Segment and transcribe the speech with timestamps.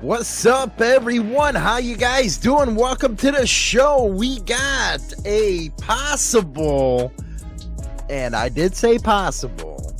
[0.00, 1.54] What's up, everyone?
[1.54, 2.74] How you guys doing?
[2.74, 4.06] Welcome to the show.
[4.06, 7.12] We got a possible,
[8.08, 9.94] and I did say possible,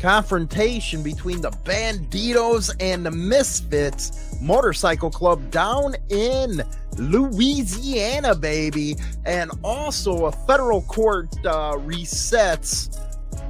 [0.00, 6.60] confrontation between the Bandidos and the Misfits Motorcycle Club down in
[6.98, 8.96] Louisiana, baby.
[9.24, 12.98] And also, a federal court uh, resets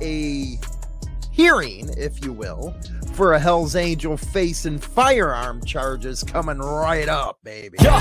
[0.02, 0.58] a
[1.32, 2.74] hearing, if you will,
[3.14, 7.78] for a Hell's Angel facing firearm charges coming right up, baby.
[7.80, 7.96] Yo,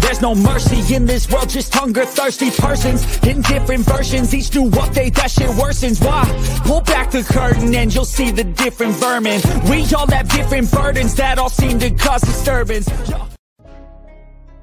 [0.00, 4.34] there's no mercy in this world, just hunger thirsty persons in different versions.
[4.34, 6.04] Each new update, that shit worsens.
[6.04, 6.24] Why?
[6.64, 9.40] Pull back the curtain and you'll see the different vermin.
[9.70, 12.88] We all have different burdens that all seem to cause disturbance.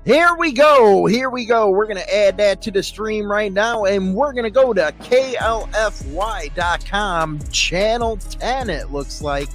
[0.03, 1.05] Here we go.
[1.05, 1.69] Here we go.
[1.69, 4.73] We're going to add that to the stream right now, and we're going to go
[4.73, 5.79] to KLFY.com,
[7.51, 9.49] channel 10, it looks like,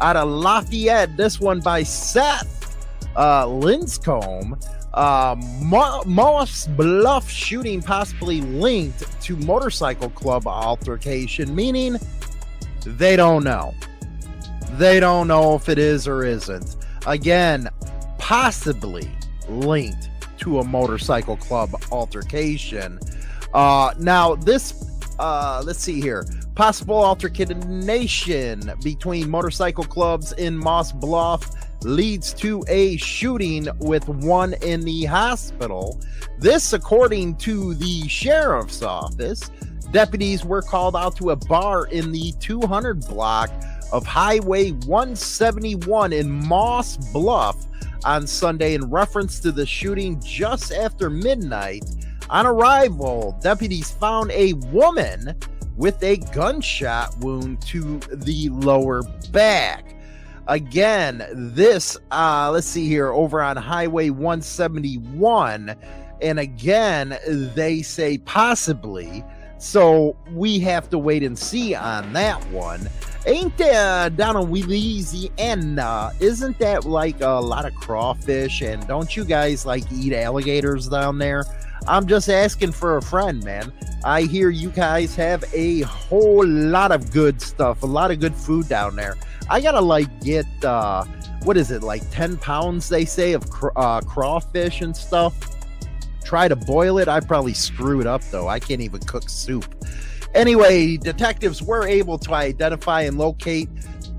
[0.00, 1.16] out of Lafayette.
[1.16, 2.76] This one by Seth
[3.16, 4.62] uh, Linscomb.
[4.94, 11.96] Uh, Mo- Moss Bluff shooting possibly linked to motorcycle club altercation, meaning
[12.84, 13.74] they don't know.
[14.72, 16.76] They don't know if it is or isn't.
[17.06, 17.68] Again,
[18.18, 19.10] possibly
[19.48, 22.98] linked to a motorcycle club altercation.
[23.54, 26.26] Uh, now, this, uh, let's see here.
[26.58, 31.48] Possible altercation between motorcycle clubs in Moss Bluff
[31.84, 36.00] leads to a shooting with one in the hospital.
[36.40, 39.52] This, according to the sheriff's office,
[39.92, 43.50] deputies were called out to a bar in the 200 block
[43.92, 47.66] of Highway 171 in Moss Bluff
[48.04, 51.84] on Sunday in reference to the shooting just after midnight.
[52.30, 55.36] On arrival, deputies found a woman
[55.78, 59.94] with a gunshot wound to the lower back.
[60.48, 65.76] Again, this, uh, let's see here, over on Highway 171.
[66.20, 67.16] And again,
[67.54, 69.24] they say possibly.
[69.58, 72.88] So we have to wait and see on that one.
[73.26, 76.12] Ain't there down in Louisiana?
[76.18, 78.62] Isn't that like a lot of crawfish?
[78.62, 81.44] And don't you guys like eat alligators down there?
[81.88, 83.72] I'm just asking for a friend, man.
[84.04, 88.34] I hear you guys have a whole lot of good stuff, a lot of good
[88.34, 89.16] food down there.
[89.48, 91.04] I gotta like get uh,
[91.44, 95.34] what is it, like 10 pounds, they say, of cr- uh, crawfish and stuff.
[96.22, 97.08] Try to boil it.
[97.08, 98.48] I probably screw it up though.
[98.48, 99.74] I can't even cook soup.
[100.34, 103.70] Anyway, detectives were able to identify and locate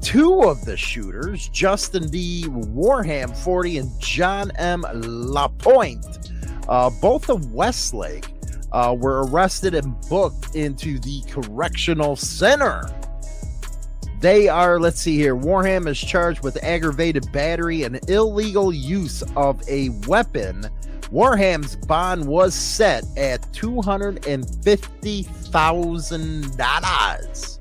[0.02, 2.46] two of the shooters, Justin D.
[2.48, 4.84] Wareham, 40, and John M.
[4.92, 6.32] Lapointe,
[6.70, 8.34] uh, both of Westlake,
[8.72, 12.84] uh, were arrested and booked into the correctional center.
[14.22, 19.62] They are, let's see here, Wareham is charged with aggravated battery and illegal use of
[19.68, 20.68] a weapon.
[21.10, 27.60] Wareham's bond was set at two hundred and fifty thousand dollars.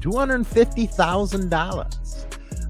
[0.00, 2.07] Two hundred fifty thousand dollars.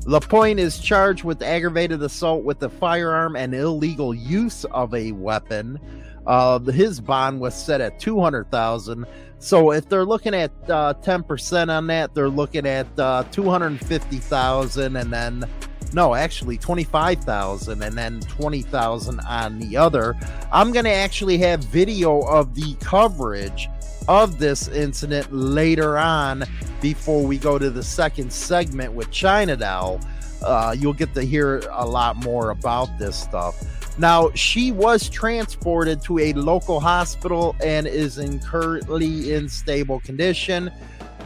[0.08, 5.78] Lapointe is charged with aggravated assault with a firearm and illegal use of a weapon.
[6.26, 9.04] Uh, his bond was set at two hundred thousand.
[9.38, 13.50] So if they're looking at uh, ten percent on that, they're looking at uh, two
[13.50, 15.44] hundred fifty thousand, and then
[15.92, 20.14] no, actually 25,000 and then 20,000 on the other.
[20.52, 23.70] I'm to actually have video of the coverage
[24.08, 26.44] of this incident later on
[26.80, 30.00] before we go to the second segment with China Doll.
[30.42, 33.62] Uh, you'll get to hear a lot more about this stuff.
[33.98, 40.70] Now, she was transported to a local hospital and is in currently in stable condition.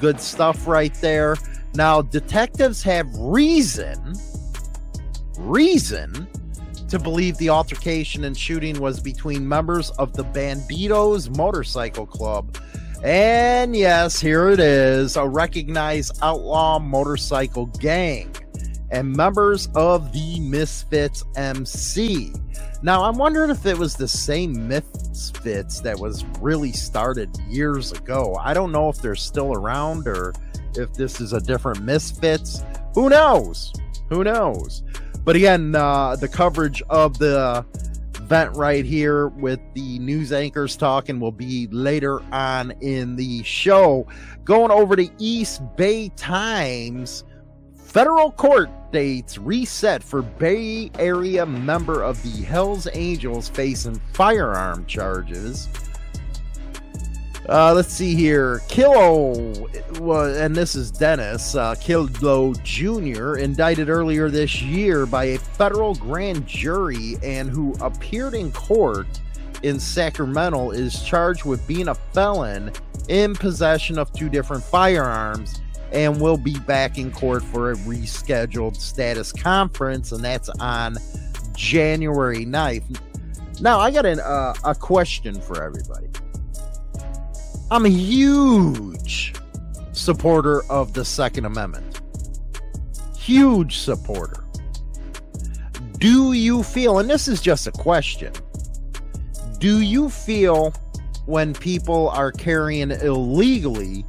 [0.01, 1.37] Good stuff right there.
[1.75, 4.15] Now, detectives have reason
[5.39, 6.29] reason
[6.93, 12.59] to believe the altercation and shooting was between members of the Bandidos Motorcycle Club.
[13.03, 18.37] And yes, here it is a recognized outlaw motorcycle gang
[18.91, 22.31] and members of the Misfits MC.
[22.83, 28.37] Now, I'm wondering if it was the same Misfits that was really started years ago.
[28.39, 30.35] I don't know if they're still around or
[30.77, 32.63] if this is a different Misfits.
[32.95, 33.73] Who knows?
[34.11, 34.83] Who knows?
[35.25, 37.65] But again, uh, the coverage of the
[38.17, 44.07] event right here with the news anchors talking will be later on in the show.
[44.45, 47.25] Going over to East Bay Times,
[47.77, 55.69] federal court dates reset for Bay Area member of the Hells Angels facing firearm charges.
[57.49, 58.61] Uh, let's see here.
[58.69, 59.35] Kilo,
[60.35, 67.17] and this is Dennis uh, Jr., indicted earlier this year by a federal grand jury
[67.23, 69.09] and who appeared in court
[69.65, 72.71] in Sacramento, is charged with being a felon
[73.09, 75.61] in possession of two different firearms
[75.91, 80.97] and will be back in court for a rescheduled status conference, and that's on
[81.55, 83.01] January 9th.
[83.61, 86.09] Now, I got an, uh, a question for everybody.
[87.73, 89.33] I'm a huge
[89.93, 92.03] supporter of the Second Amendment.
[93.17, 94.45] Huge supporter.
[95.97, 98.35] Do you feel, and this is just a question,
[99.59, 100.75] do you feel
[101.25, 104.05] when people are carrying illegally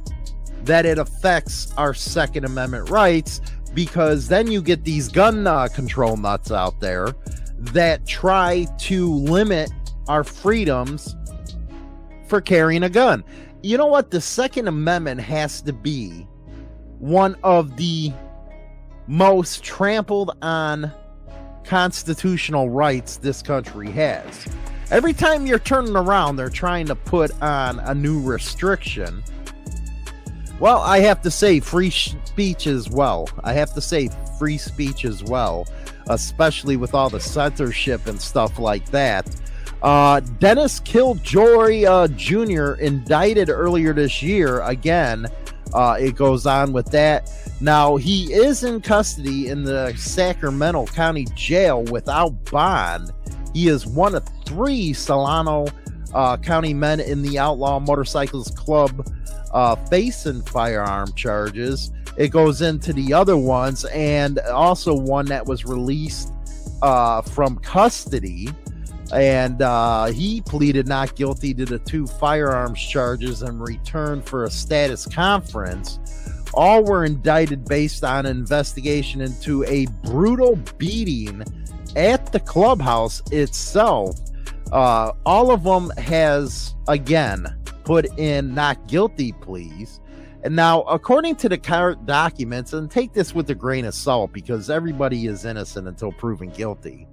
[0.64, 3.40] that it affects our Second Amendment rights?
[3.72, 7.14] Because then you get these gun uh, control nuts out there
[7.58, 9.70] that try to limit
[10.06, 11.16] our freedoms
[12.28, 13.24] for carrying a gun
[13.64, 14.10] you know what?
[14.10, 16.28] The Second Amendment has to be
[16.98, 18.12] one of the
[19.06, 20.92] most trampled on
[21.64, 24.46] constitutional rights this country has.
[24.90, 29.24] Every time you're turning around, they're trying to put on a new restriction.
[30.60, 33.30] Well, I have to say free speech as well.
[33.44, 35.66] I have to say free speech as well,
[36.08, 39.26] especially with all the censorship and stuff like that.
[39.84, 42.80] Uh, Dennis Killjoy uh, Jr.
[42.80, 44.62] indicted earlier this year.
[44.62, 45.26] Again,
[45.74, 47.30] uh, it goes on with that.
[47.60, 53.12] Now, he is in custody in the Sacramento County Jail without bond.
[53.52, 55.66] He is one of three Solano
[56.14, 59.06] uh, County men in the Outlaw Motorcycles Club
[59.52, 61.92] uh, facing firearm charges.
[62.16, 66.32] It goes into the other ones, and also one that was released
[66.80, 68.48] uh, from custody
[69.12, 74.50] and uh, he pleaded not guilty to the two firearms charges in return for a
[74.50, 75.98] status conference.
[76.54, 81.42] All were indicted based on an investigation into a brutal beating
[81.96, 84.18] at the clubhouse itself.
[84.72, 87.46] Uh, all of them has again
[87.84, 90.00] put in not guilty pleas.
[90.42, 94.32] And now, according to the current documents, and take this with a grain of salt
[94.32, 97.08] because everybody is innocent until proven guilty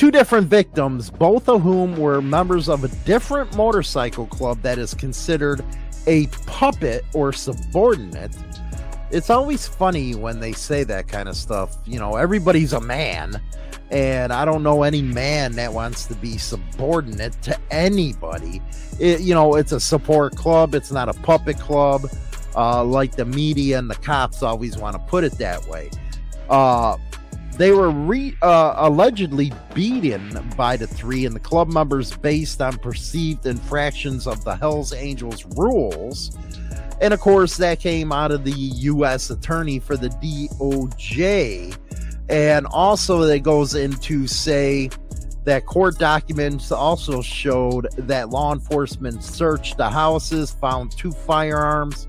[0.00, 4.94] two different victims, both of whom were members of a different motorcycle club that is
[4.94, 5.62] considered
[6.06, 8.34] a puppet or subordinate.
[9.10, 11.76] It's always funny when they say that kind of stuff.
[11.84, 13.42] You know, everybody's a man,
[13.90, 18.62] and I don't know any man that wants to be subordinate to anybody.
[18.98, 22.06] It, you know, it's a support club, it's not a puppet club,
[22.56, 25.90] uh, like the media and the cops always want to put it that way.
[26.48, 26.96] Uh,
[27.56, 32.78] they were re, uh, allegedly beaten by the three and the club members based on
[32.78, 36.36] perceived infractions of the Hells Angels rules.
[37.00, 39.30] And of course, that came out of the U.S.
[39.30, 41.76] attorney for the DOJ.
[42.28, 44.90] And also, that goes into say
[45.44, 52.06] that court documents also showed that law enforcement searched the houses, found two firearms,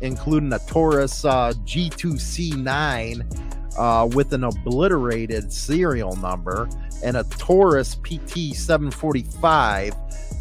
[0.00, 6.68] including a Taurus uh, G2C9 uh, with an obliterated serial number
[7.02, 9.94] and a Taurus PT 745.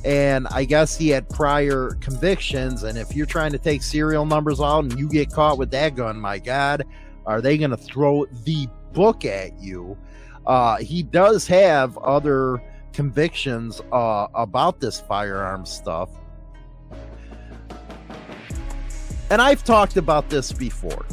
[0.05, 2.83] And I guess he had prior convictions.
[2.83, 5.95] And if you're trying to take serial numbers out and you get caught with that
[5.95, 6.85] gun, my God,
[7.25, 9.97] are they going to throw the book at you?
[10.45, 12.61] Uh, he does have other
[12.93, 16.09] convictions uh, about this firearm stuff.
[19.29, 21.05] And I've talked about this before.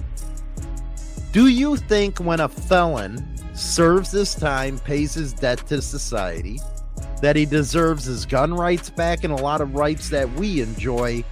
[1.37, 3.23] Do you think when a felon
[3.55, 6.59] serves his time, pays his debt to society,
[7.21, 11.23] that he deserves his gun rights back and a lot of rights that we enjoy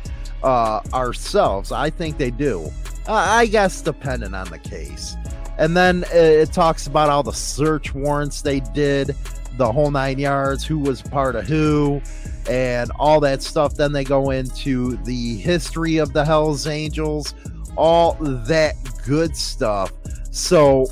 [0.43, 1.73] uh, ourselves?
[1.73, 2.71] I think they do.
[3.09, 5.17] Uh, I guess depending on the case.
[5.57, 9.17] And then it talks about all the search warrants they did,
[9.57, 12.03] the whole nine yards, who was part of who,
[12.47, 13.77] and all that stuff.
[13.77, 17.33] Then they go into the history of the Hells Angels,
[17.77, 19.93] all that good stuff.
[20.31, 20.87] So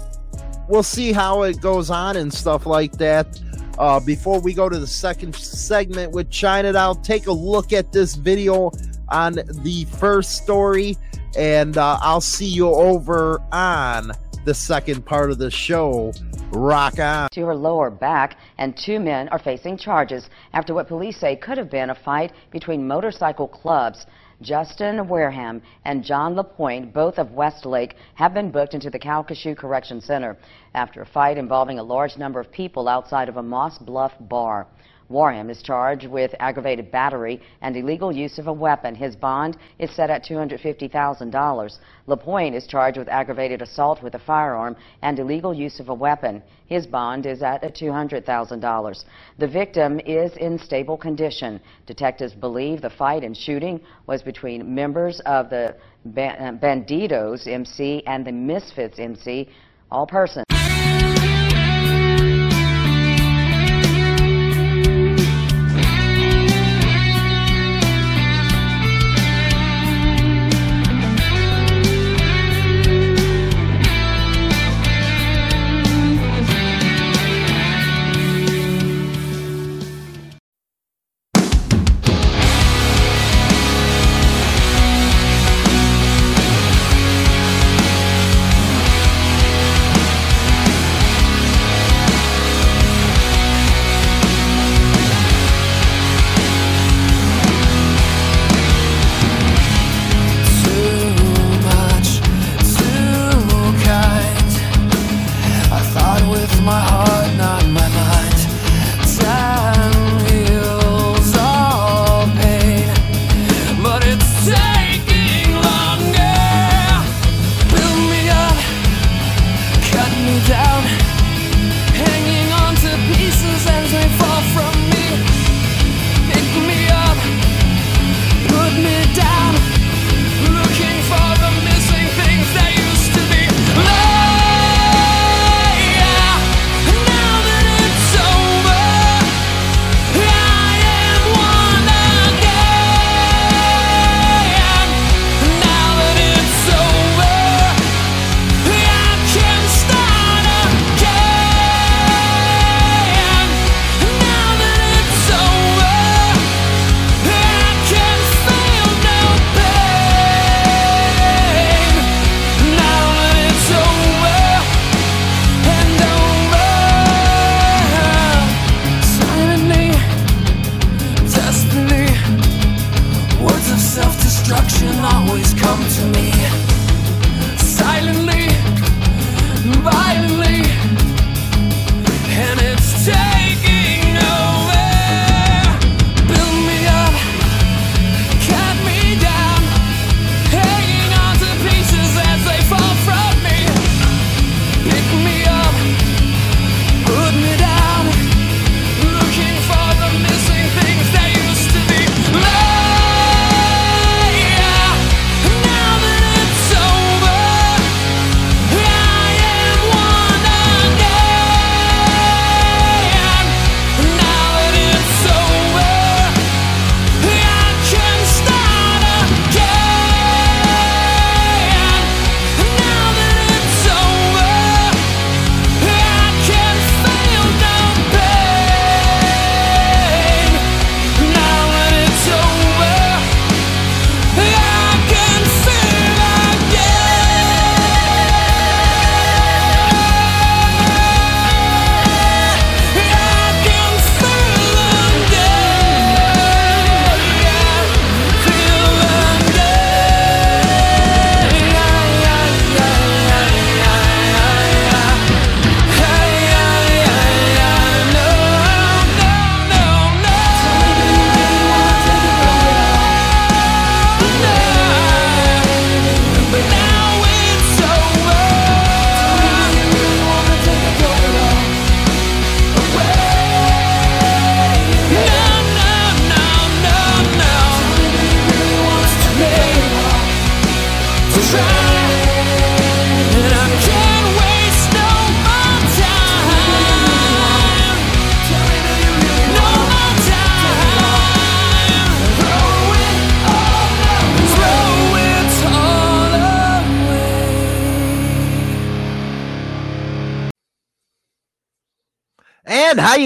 [0.69, 3.41] we'll see how it goes on and stuff like that.
[3.79, 7.91] Uh, before we go to the second segment with China Doll, take a look at
[7.91, 8.71] this video
[9.09, 10.97] on the first story,
[11.37, 14.13] and uh, I'll see you over on
[14.45, 16.13] the second part of the show.
[16.51, 17.31] Rock on.
[17.31, 21.57] To her lower back, and two men are facing charges after what police say could
[21.57, 24.07] have been a fight between motorcycle clubs.
[24.43, 30.01] Justin Wareham and John LaPointe, both of Westlake, have been booked into the Calcasieu Correction
[30.01, 30.37] Center
[30.75, 34.67] after a fight involving a large number of people outside of a Moss Bluff bar.
[35.13, 38.95] Wareham is charged with aggravated battery and illegal use of a weapon.
[38.95, 41.79] His bond is set at $250,000.
[42.07, 46.43] LaPointe is charged with aggravated assault with a firearm and illegal use of a weapon.
[46.67, 49.05] His bond is at $200,000.
[49.39, 51.61] The victim is in stable condition.
[51.87, 55.77] Detectives believe the fight and shooting was between members of the
[56.07, 59.49] Bandidos MC and the Misfits MC,
[59.91, 60.52] all persons.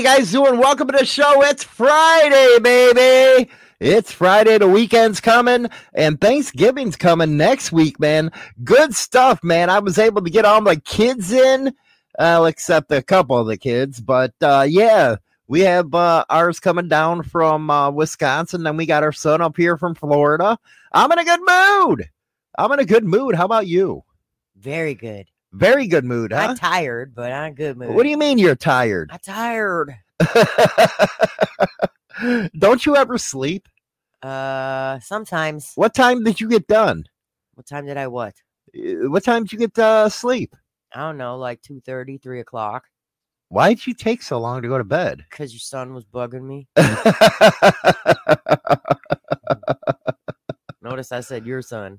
[0.07, 0.57] Guys doing?
[0.57, 1.43] Welcome to the show.
[1.43, 3.51] It's Friday, baby.
[3.81, 4.57] It's Friday.
[4.57, 8.31] The weekend's coming, and Thanksgiving's coming next week, man.
[8.63, 9.69] Good stuff, man.
[9.69, 11.75] I was able to get all my kids in,
[12.21, 15.17] uh, except a couple of the kids, but uh, yeah,
[15.49, 19.57] we have uh, ours coming down from uh, Wisconsin, and we got our son up
[19.57, 20.57] here from Florida.
[20.93, 22.09] I'm in a good mood.
[22.57, 23.35] I'm in a good mood.
[23.35, 24.05] How about you?
[24.55, 25.27] Very good.
[25.53, 26.49] Very good mood, huh?
[26.51, 27.95] I'm tired, but I'm good mood.
[27.95, 29.11] What do you mean you're tired?
[29.13, 29.95] I'm tired.
[32.59, 33.69] Don't you ever sleep?
[34.23, 35.73] Uh, sometimes.
[35.75, 37.05] What time did you get done?
[37.55, 38.35] What time did I what?
[38.77, 40.55] Uh, What time did you get uh, sleep?
[40.95, 42.85] I don't know, like 2.30, 3 o'clock.
[43.49, 45.25] Why did you take so long to go to bed?
[45.31, 46.67] Because your son was bugging me.
[50.83, 51.99] Notice I said your son.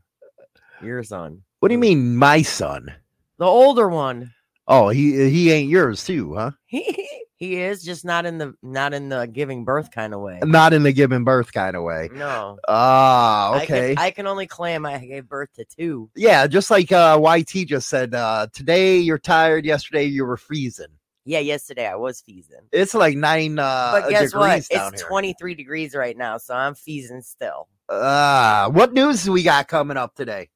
[0.82, 1.42] Your son.
[1.60, 2.94] what do you mean, my son?
[3.38, 4.34] The older one.
[4.68, 6.52] Oh, he he ain't yours too, huh?
[6.66, 10.40] He he is just not in the not in the giving birth kind of way.
[10.44, 12.10] Not in the giving birth kind of way.
[12.12, 12.58] No.
[12.68, 13.96] Ah, I okay.
[13.96, 16.10] can, I can only claim I gave birth to two.
[16.16, 18.14] yeah, just like uh, YT just said.
[18.14, 19.66] Uh, today you're tired.
[19.66, 20.88] Yesterday you were freezing.
[21.24, 22.62] Yeah, yesterday I was freezing.
[22.72, 24.58] It's like nine uh, But guess what?
[24.58, 24.90] It's here.
[25.08, 27.68] 23 degrees right now, so I'm freezing still.
[27.90, 30.50] Ah, what news do we got coming up today?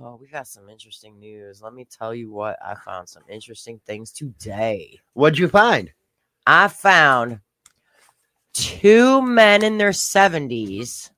[0.00, 1.60] Oh, we got some interesting news.
[1.60, 5.00] Let me tell you what I found some interesting things today.
[5.14, 5.90] What'd you find?
[6.46, 7.40] I found
[8.52, 11.10] two men in their 70s.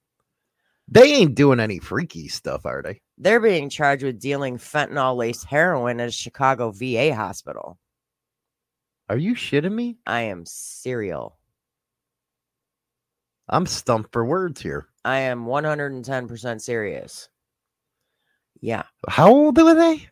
[0.89, 3.03] They ain't doing any freaky stuff, are they?
[3.19, 7.79] They're being charged with dealing fentanyl laced heroin at a Chicago VA hospital.
[9.11, 9.99] Are you shitting me?
[10.07, 11.37] I am serial.
[13.47, 14.89] I'm stumped for words here.
[15.05, 17.29] I am 110% serious.
[18.61, 18.85] Yeah.
[19.09, 20.09] How old were they?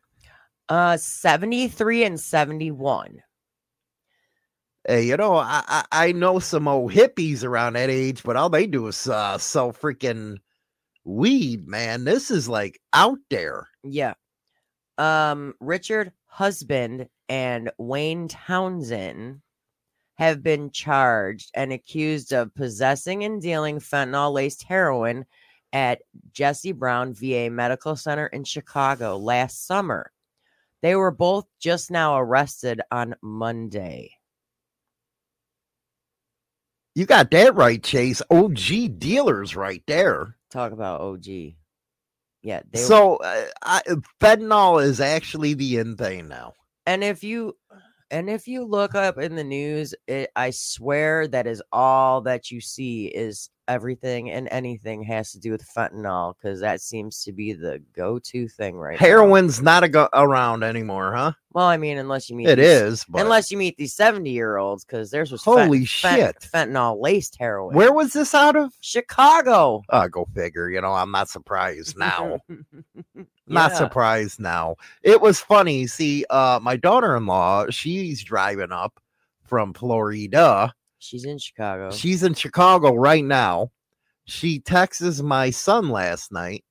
[0.69, 3.23] Uh 73 and 71.
[4.87, 8.49] Hey, you know, I, I I know some old hippies around that age, but all
[8.49, 10.38] they do is uh, sell freaking
[11.05, 12.05] weed, man.
[12.05, 13.69] This is like out there.
[13.83, 14.14] Yeah.
[14.97, 19.40] Um Richard Husband and Wayne Townsend
[20.14, 25.25] have been charged and accused of possessing and dealing fentanyl laced heroin
[25.73, 26.01] at
[26.33, 30.11] Jesse Brown VA Medical Center in Chicago last summer.
[30.83, 34.13] They were both just now arrested on Monday.
[36.95, 38.23] You got that right, Chase.
[38.31, 40.37] OG dealers right there.
[40.51, 41.27] Talk about OG.
[42.43, 43.83] Yeah, they were- so, uh, I,
[44.21, 46.55] fentanyl is actually the in thing now.
[46.87, 47.55] and if you
[48.11, 52.50] and if you look up in the news it, i swear that is all that
[52.50, 57.32] you see is everything and anything has to do with fentanyl because that seems to
[57.32, 59.06] be the go-to thing right now.
[59.06, 61.32] Heroin's not a go- around anymore, huh?
[61.52, 64.30] well i mean unless you meet It these- is, but unless you meet these 70
[64.30, 66.37] year olds because there's was Holy fent- shit.
[66.50, 68.73] fentanyl laced heroin where was this out of?
[68.80, 70.71] chicago Uh, go figure.
[70.71, 72.41] You know, I'm not surprised now.
[73.49, 73.78] not Yeah.
[73.78, 74.76] surprised now.
[75.02, 75.87] It was funny.
[75.87, 79.00] See, uh, my daughter-in-law, she's driving up
[79.45, 80.73] from Florida.
[81.00, 83.71] she's in chicago She's in Chicago right now.
[84.25, 86.65] She texts my son last night.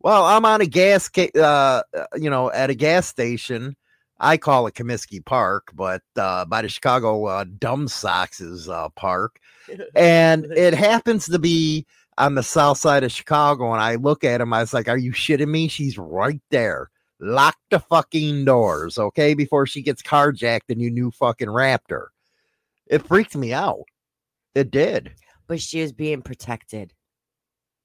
[0.00, 3.76] Well, I'm on a gas, ca- uh, uh, you know, at a gas station.
[4.18, 9.38] I call it Comiskey Park, but uh, by the Chicago uh, Dumb Sox's uh, park,
[9.94, 11.86] and it happens to be
[12.18, 13.72] on the south side of Chicago.
[13.72, 15.68] And I look at him, I was like, "Are you shitting me?
[15.68, 16.90] She's right there.
[17.20, 22.06] Lock the fucking doors, okay, before she gets carjacked in your new fucking Raptor."
[22.86, 23.84] It freaked me out.
[24.54, 25.12] It did.
[25.48, 26.92] but she is being protected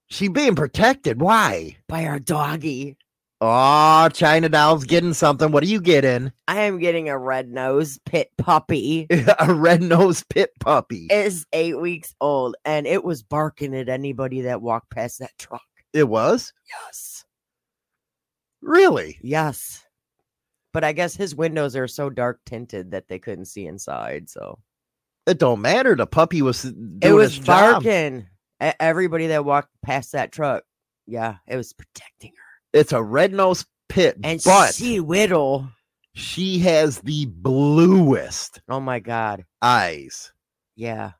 [0.07, 1.21] She being protected.
[1.21, 1.77] Why?
[1.87, 2.97] by our doggy
[3.43, 5.51] Oh, China Doll's getting something.
[5.51, 6.31] What are you getting?
[6.47, 9.07] i am getting a red nose pit puppy
[9.39, 11.07] a red nosed pit puppy.
[11.09, 15.63] is eight weeks old and it was barking at anybody that walked past that truck.
[15.91, 16.53] It was?
[16.85, 17.25] Yes.
[18.61, 19.17] Really?
[19.23, 19.83] Yes.
[20.71, 24.29] But I guess his windows are so dark tinted that they couldn't see inside.
[24.29, 24.59] So
[25.25, 25.95] It don't matter.
[25.95, 26.65] The puppy was
[27.01, 28.27] it was barking
[28.59, 30.63] at everybody that walked past that truck.
[31.07, 32.50] Yeah, it was protecting her.
[32.73, 35.69] It's a red nosed pit, And but she whittle.
[36.13, 39.45] she has the bluest Oh my god.
[39.61, 40.31] eyes.
[40.75, 41.11] Yeah.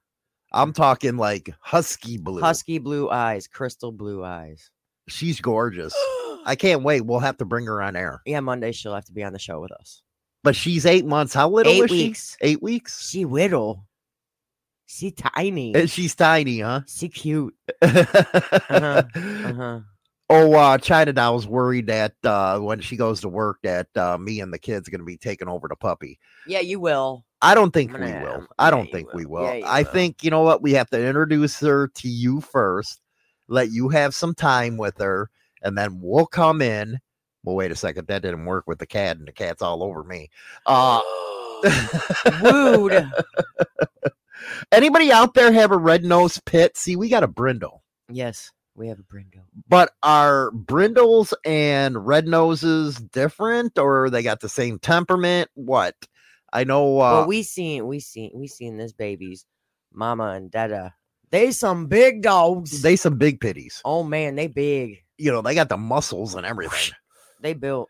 [0.53, 2.41] I'm talking like husky blue.
[2.41, 4.69] Husky blue eyes, crystal blue eyes.
[5.07, 5.93] She's gorgeous.
[6.45, 7.01] I can't wait.
[7.01, 8.21] We'll have to bring her on air.
[8.25, 10.01] yeah, Monday she'll have to be on the show with us.
[10.43, 11.33] But she's eight months.
[11.33, 12.35] How little Eight is she?
[12.41, 13.07] Eight weeks.
[13.07, 13.85] She whittle.
[14.87, 15.73] She tiny.
[15.75, 16.81] And she's tiny, huh?
[16.87, 17.53] She cute.
[17.81, 19.79] Uh-huh.
[20.33, 24.39] Oh, uh, China Doll's worried that uh, when she goes to work, that uh, me
[24.39, 26.19] and the kids are going to be taking over the puppy.
[26.47, 27.25] Yeah, you will.
[27.41, 28.47] I don't think we will.
[28.57, 29.43] I don't you think we will.
[29.43, 29.55] will.
[29.55, 29.91] Yeah, I will.
[29.91, 33.01] think you know what we have to introduce her to you first.
[33.49, 35.29] Let you have some time with her,
[35.61, 36.99] and then we'll come in.
[37.43, 38.07] Well, wait a second.
[38.07, 40.29] That didn't work with the cat, and the cat's all over me.
[40.65, 41.01] Uh,
[42.41, 43.11] Rude.
[44.71, 46.77] Anybody out there have a red nose pit?
[46.77, 47.83] See, we got a brindle.
[48.09, 49.43] Yes, we have a Brindle.
[49.67, 55.49] But are brindles and red noses different, or they got the same temperament?
[55.55, 55.95] What?
[56.53, 56.99] I know.
[56.99, 59.45] Uh, Well, we seen we seen we seen this baby's
[59.93, 60.93] mama and dada.
[61.31, 62.81] They some big dogs.
[62.81, 63.81] they some big pitties.
[63.85, 64.97] oh man, they big.
[65.17, 66.93] You know, they got the muscles and everything.
[67.41, 67.89] They built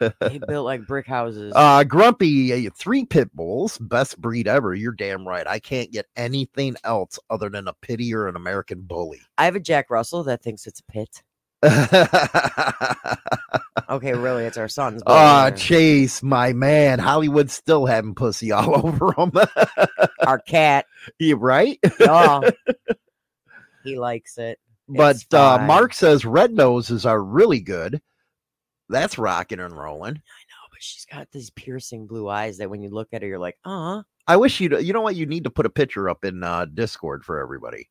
[0.00, 1.52] they built like brick houses.
[1.54, 4.74] Uh, Grumpy, uh, three pit bulls, best breed ever.
[4.74, 5.46] You're damn right.
[5.46, 9.20] I can't get anything else other than a pity or an American bully.
[9.38, 11.22] I have a Jack Russell that thinks it's a pit.
[13.88, 15.02] Okay, really, it's our son's.
[15.06, 15.56] Ah, whatever.
[15.56, 16.98] Chase, my man.
[16.98, 19.30] Hollywood's still having pussy all over him.
[20.26, 20.86] our cat.
[21.18, 21.78] you right?
[22.00, 22.42] Oh,
[23.84, 24.58] he likes it.
[24.88, 25.64] But uh.
[25.66, 28.00] Mark says red noses are really good.
[28.88, 30.10] That's rocking and rolling.
[30.10, 33.28] I know, but she's got these piercing blue eyes that when you look at her,
[33.28, 35.16] you're like, uh I wish you'd, You know what?
[35.16, 37.88] You need to put a picture up in uh, Discord for everybody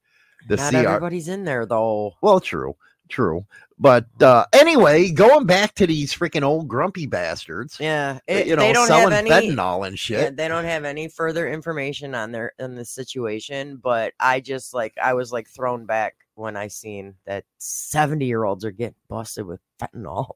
[0.50, 0.76] to Not.
[0.76, 2.14] Our, everybody's in there though.
[2.22, 2.76] well, true,
[3.10, 3.46] true.
[3.78, 7.78] But uh, anyway, going back to these freaking old grumpy bastards.
[7.80, 9.30] Yeah, uh, it, you know, they don't have selling any.
[9.30, 10.20] fentanyl and shit.
[10.20, 14.74] Yeah, they don't have any further information on their on the situation, but I just
[14.74, 18.96] like I was like thrown back when I seen that seventy year olds are getting
[19.10, 20.32] busted with fentanyl.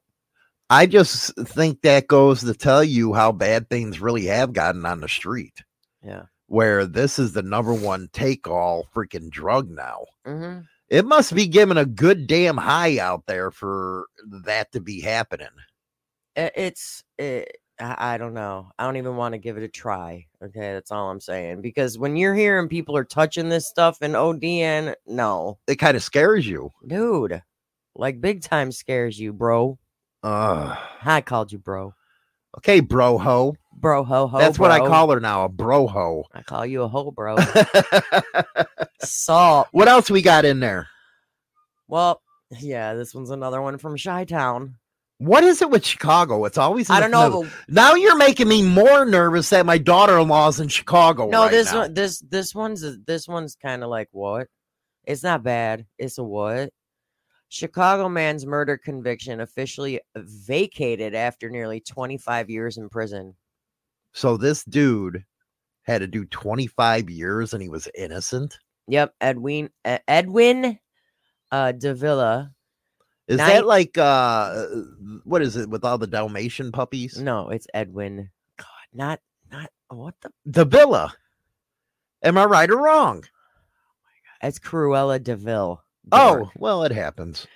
[0.70, 5.00] I just think that goes to tell you how bad things really have gotten on
[5.00, 5.62] the street.
[6.02, 6.22] Yeah.
[6.46, 10.04] Where this is the number one take all freaking drug now.
[10.26, 10.60] Mm-hmm.
[10.88, 14.06] It must be giving a good damn high out there for
[14.44, 15.48] that to be happening.
[16.36, 18.70] It's it, I don't know.
[18.78, 20.26] I don't even want to give it a try.
[20.42, 21.62] Okay, that's all I'm saying.
[21.62, 26.02] Because when you're hearing people are touching this stuff and ODN, no, It kind of
[26.02, 26.70] scares you.
[26.86, 27.42] dude,
[27.94, 29.78] like big time scares you, bro.
[30.22, 31.94] Uh, I called you bro,
[32.58, 33.56] okay, bro ho.
[33.72, 34.38] bro ho ho.
[34.38, 36.24] That's what I call her now, a bro ho.
[36.34, 37.36] I call you a ho, bro.
[39.02, 39.68] Salt.
[39.72, 40.88] what else we got in there?
[41.88, 42.20] Well,
[42.58, 44.76] yeah, this one's another one from Chi Town.
[45.18, 46.44] What is it with Chicago?
[46.46, 47.42] It's always I don't know.
[47.42, 51.28] But Now you're making me more nervous that my daughter-in-law's in Chicago.
[51.28, 51.80] no, right this now.
[51.80, 54.46] one, this this one's this one's kind of like what?
[55.04, 55.84] It's not bad.
[55.98, 56.70] It's a what?
[57.50, 63.34] Chicago man's murder conviction officially vacated after nearly 25 years in prison.
[64.12, 65.24] So this dude
[65.82, 68.56] had to do 25 years and he was innocent.
[68.86, 70.78] Yep, Edwin Edwin
[71.50, 72.52] uh Davila.
[73.26, 74.66] Is Nine- that like uh
[75.24, 77.18] what is it with all the Dalmatian puppies?
[77.18, 78.30] No, it's Edwin.
[78.56, 80.14] God, not not what
[80.46, 81.12] the Villa.
[82.22, 83.24] Am I right or wrong?
[84.42, 85.82] it's Cruella de Vil.
[86.12, 87.46] Oh, well, it happens.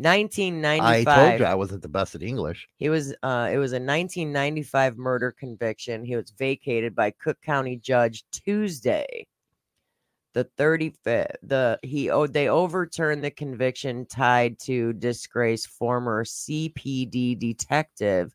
[0.00, 1.08] 1995.
[1.08, 2.66] I told you I wasn't the best at English.
[2.78, 6.04] He was uh it was a 1995 murder conviction.
[6.04, 9.26] He was vacated by Cook County judge Tuesday.
[10.32, 18.32] The 35th the he oh they overturned the conviction tied to disgraced former CPD detective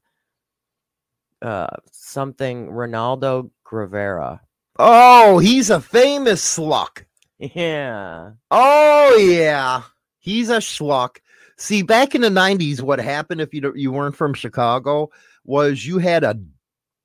[1.42, 4.42] uh something Ronaldo Guevara.
[4.78, 7.06] Oh, he's a famous sluck.
[7.40, 8.32] Yeah.
[8.52, 9.84] Oh yeah,
[10.20, 11.18] he's a schluck.
[11.58, 15.10] See, back in the '90s, what happened if you you weren't from Chicago
[15.44, 16.40] was you had a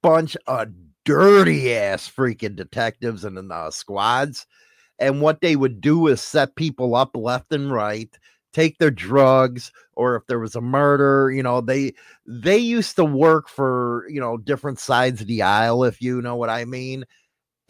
[0.02, 0.68] bunch of
[1.04, 4.46] dirty ass freaking detectives and uh, squads,
[4.98, 8.16] and what they would do is set people up left and right,
[8.52, 11.92] take their drugs, or if there was a murder, you know, they
[12.26, 16.36] they used to work for you know different sides of the aisle, if you know
[16.36, 17.04] what I mean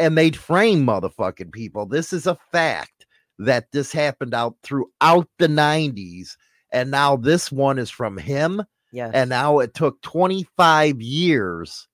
[0.01, 1.87] and they'd frame motherfucking people.
[1.87, 3.07] This is a fact
[3.39, 6.37] that this happened out throughout the 90s.
[6.73, 8.63] And now this one is from him.
[8.93, 9.11] Yes.
[9.15, 11.87] And now it took 25 years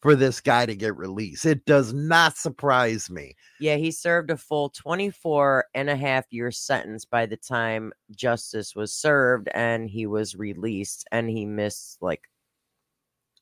[0.00, 1.46] for this guy to get released.
[1.46, 3.36] It does not surprise me.
[3.60, 8.74] Yeah, he served a full 24 and a half year sentence by the time justice
[8.74, 12.22] was served and he was released and he missed like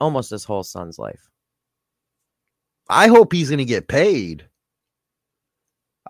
[0.00, 1.30] almost his whole son's life.
[2.90, 4.44] I hope he's going to get paid.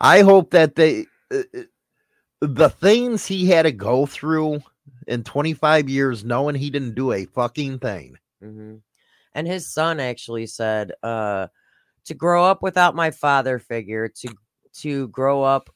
[0.01, 1.62] I hope that they, uh, uh,
[2.40, 4.62] the things he had to go through
[5.07, 8.16] in 25 years, knowing he didn't do a fucking thing.
[8.43, 8.77] Mm-hmm.
[9.35, 11.49] And his son actually said, uh,
[12.07, 14.35] to grow up without my father figure, to
[14.73, 15.69] to grow up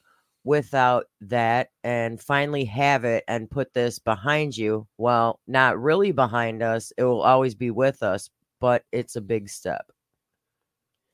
[0.43, 4.87] without that and finally have it and put this behind you.
[4.97, 6.93] Well, not really behind us.
[6.97, 9.85] It will always be with us, but it's a big step.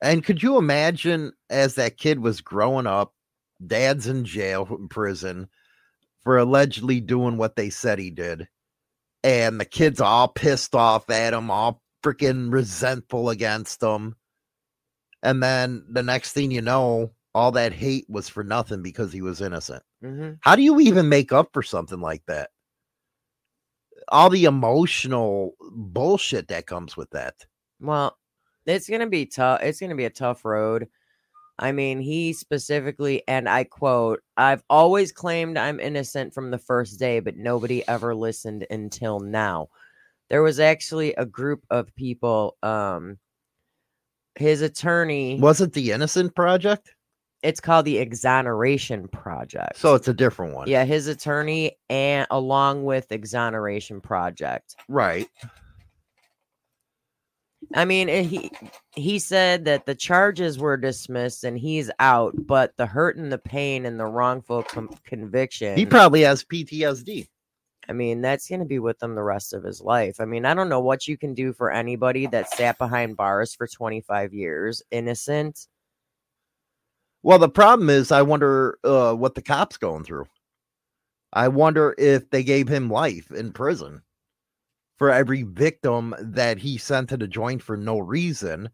[0.02, 3.14] And could you imagine as that kid was growing up,
[3.64, 5.48] dad's in jail, in prison
[6.24, 8.48] for allegedly doing what they said he did.
[9.24, 14.16] And the kid's all pissed off at him, all freaking resentful against him.
[15.22, 19.22] And then the next thing you know, all that hate was for nothing because he
[19.22, 19.84] was innocent.
[20.04, 20.32] Mm-hmm.
[20.40, 22.50] How do you even make up for something like that?
[24.08, 27.34] All the emotional bullshit that comes with that.
[27.80, 28.16] Well,
[28.66, 29.60] it's gonna be tough.
[29.62, 30.88] It's gonna be a tough road.
[31.58, 36.98] I mean, he specifically, and I quote, I've always claimed I'm innocent from the first
[36.98, 39.68] day, but nobody ever listened until now.
[40.30, 43.18] There was actually a group of people, um,
[44.34, 46.94] his attorney, Was it the Innocent Project?
[47.42, 49.76] it's called the Exoneration Project.
[49.76, 50.68] So it's a different one.
[50.68, 54.76] yeah, his attorney and along with Exoneration Project.
[54.88, 55.26] Right.
[57.74, 58.50] I mean, eh, he
[58.94, 63.38] he said that the charges were dismissed and he's out, but the hurt and the
[63.38, 65.76] pain and the wrongful com- conviction.
[65.76, 67.28] He probably has PTSD.
[67.88, 70.16] I mean, that's going to be with him the rest of his life.
[70.20, 73.54] I mean, I don't know what you can do for anybody that sat behind bars
[73.54, 75.66] for 25 years, innocent.
[77.24, 80.26] Well, the problem is, I wonder uh, what the cops going through.
[81.32, 84.02] I wonder if they gave him life in prison
[84.98, 88.70] for every victim that he sent to the joint for no reason.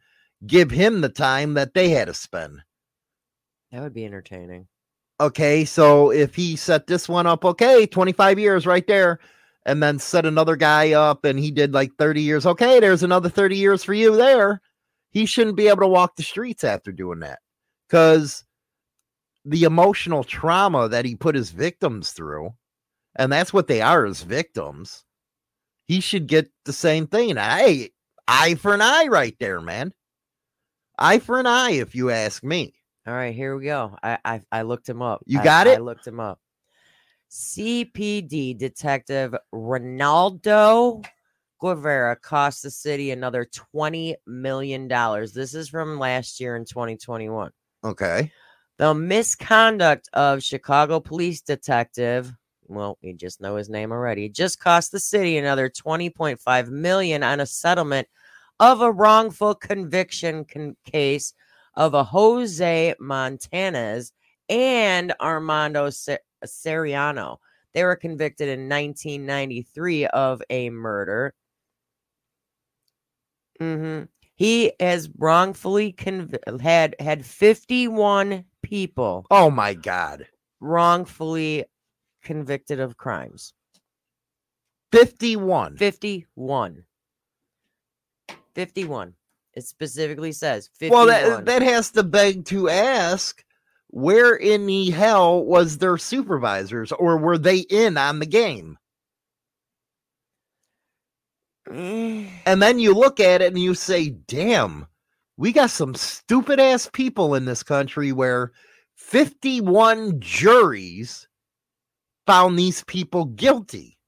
[0.46, 2.62] Give him the time that they had to spend.
[3.72, 4.68] That would be entertaining.
[5.20, 9.18] Okay, so if he set this one up, okay, 25 years right there,
[9.66, 13.28] and then set another guy up and he did like 30 years, okay, there's another
[13.28, 14.62] 30 years for you there.
[15.10, 17.40] He shouldn't be able to walk the streets after doing that
[17.86, 18.44] because
[19.44, 22.50] the emotional trauma that he put his victims through,
[23.16, 25.04] and that's what they are as victims,
[25.88, 27.36] he should get the same thing.
[27.36, 27.90] Hey,
[28.28, 29.92] eye for an eye right there, man.
[30.98, 32.74] Eye for an eye, if you ask me.
[33.06, 33.96] All right, here we go.
[34.02, 35.22] I I, I looked him up.
[35.26, 35.78] You got I it?
[35.78, 36.38] I looked him up.
[37.30, 41.04] CPD detective Ronaldo
[41.60, 45.32] Guevara cost the city another twenty million dollars.
[45.32, 47.50] This is from last year in 2021.
[47.84, 48.30] Okay.
[48.76, 52.32] The misconduct of Chicago police detective,
[52.68, 57.40] well, we just know his name already, just cost the city another 20.5 million on
[57.40, 58.08] a settlement
[58.60, 61.32] of a wrongful conviction con- case
[61.74, 64.12] of a Jose Montanez
[64.48, 67.38] and Armando Se- Seriano.
[67.74, 71.34] They were convicted in 1993 of a murder.
[73.60, 74.02] hmm
[74.36, 80.26] He has wrongfully conv- had had 51 people Oh my God.
[80.60, 81.64] wrongfully
[82.28, 83.54] convicted of crimes.
[84.92, 85.78] 51.
[85.78, 86.84] 51.
[88.54, 89.14] 51.
[89.54, 90.90] It specifically says 51.
[90.90, 93.42] Well, that, that has to beg to ask
[93.86, 98.76] where in the hell was their supervisors or were they in on the game?
[101.70, 104.86] And then you look at it and you say, damn,
[105.36, 108.52] we got some stupid ass people in this country where
[108.96, 111.27] 51 juries
[112.28, 113.98] found these people guilty.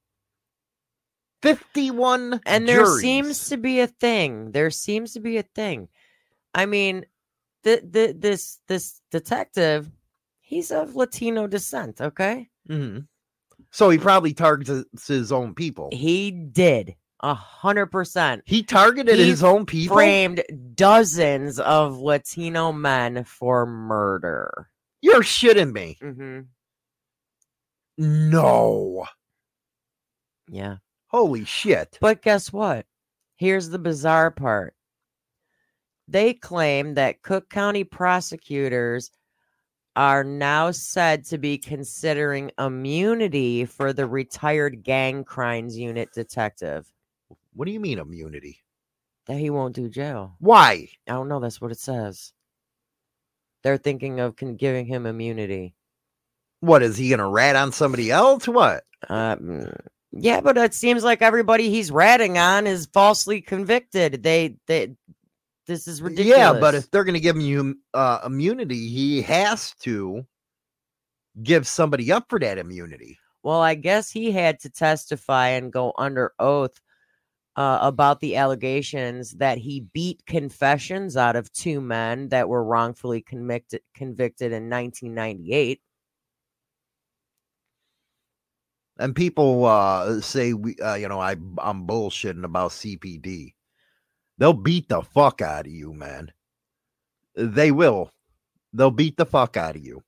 [1.42, 3.00] 51 and there juries.
[3.00, 4.52] seems to be a thing.
[4.52, 5.88] There seems to be a thing.
[6.54, 7.06] I mean,
[7.62, 9.90] the, the this this detective,
[10.40, 12.50] he's of Latino descent, okay?
[12.68, 13.06] Mhm.
[13.70, 15.88] So he probably targets his own people.
[15.92, 18.42] He did a hundred percent.
[18.44, 19.96] He targeted He his own people.
[19.96, 20.42] Framed
[20.74, 24.68] dozens of Latino men for murder.
[25.00, 25.96] You're shitting me.
[26.02, 26.40] Mm-hmm.
[28.02, 29.04] No.
[30.48, 30.76] Yeah.
[31.08, 31.98] Holy shit.
[32.00, 32.86] But guess what?
[33.36, 34.74] Here's the bizarre part.
[36.08, 39.10] They claim that Cook County prosecutors
[39.96, 46.90] are now said to be considering immunity for the retired gang crimes unit detective.
[47.52, 48.62] What do you mean immunity?
[49.26, 50.36] That he won't do jail.
[50.38, 50.88] Why?
[51.06, 51.38] I don't know.
[51.38, 52.32] That's what it says.
[53.62, 55.74] They're thinking of giving him immunity.
[56.60, 58.46] What is he going to rat on somebody else?
[58.46, 58.84] What?
[59.08, 59.72] Um,
[60.12, 64.22] yeah, but it seems like everybody he's ratting on is falsely convicted.
[64.22, 64.94] They, they,
[65.66, 66.38] this is ridiculous.
[66.38, 70.26] Yeah, but if they're going to give him uh, immunity, he has to
[71.42, 73.18] give somebody up for that immunity.
[73.42, 76.78] Well, I guess he had to testify and go under oath
[77.56, 83.22] uh, about the allegations that he beat confessions out of two men that were wrongfully
[83.22, 85.80] convicted convicted in 1998.
[89.00, 93.54] And people uh, say we, uh, you know, I I'm bullshitting about CPD.
[94.36, 96.30] They'll beat the fuck out of you, man.
[97.34, 98.10] They will.
[98.74, 100.02] They'll beat the fuck out of you,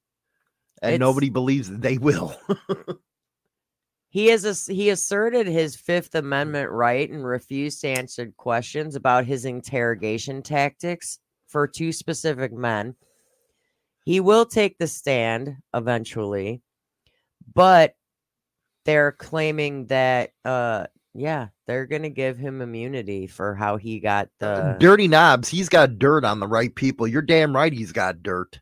[0.83, 2.37] and It's- nobody believes that they will.
[4.11, 9.25] He is ass- he asserted his Fifth Amendment right and refused to answer questions about
[9.25, 12.95] his interrogation tactics for two specific men.
[14.05, 16.61] He will take the stand eventually,
[17.55, 17.95] but
[18.85, 24.77] they're claiming that uh, Yeah, they're gonna give him immunity for how he got the.
[24.81, 25.49] Dirty knobs.
[25.49, 27.07] He's got dirt on the right people.
[27.07, 27.73] You're damn right.
[27.73, 28.61] He's got dirt.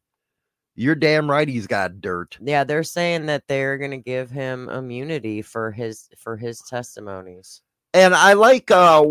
[0.75, 1.49] You're damn right.
[1.49, 2.39] He's got dirt.
[2.41, 7.63] Yeah, they're saying that they're gonna give him immunity for his for his testimonies.
[7.93, 9.05] And I like uh,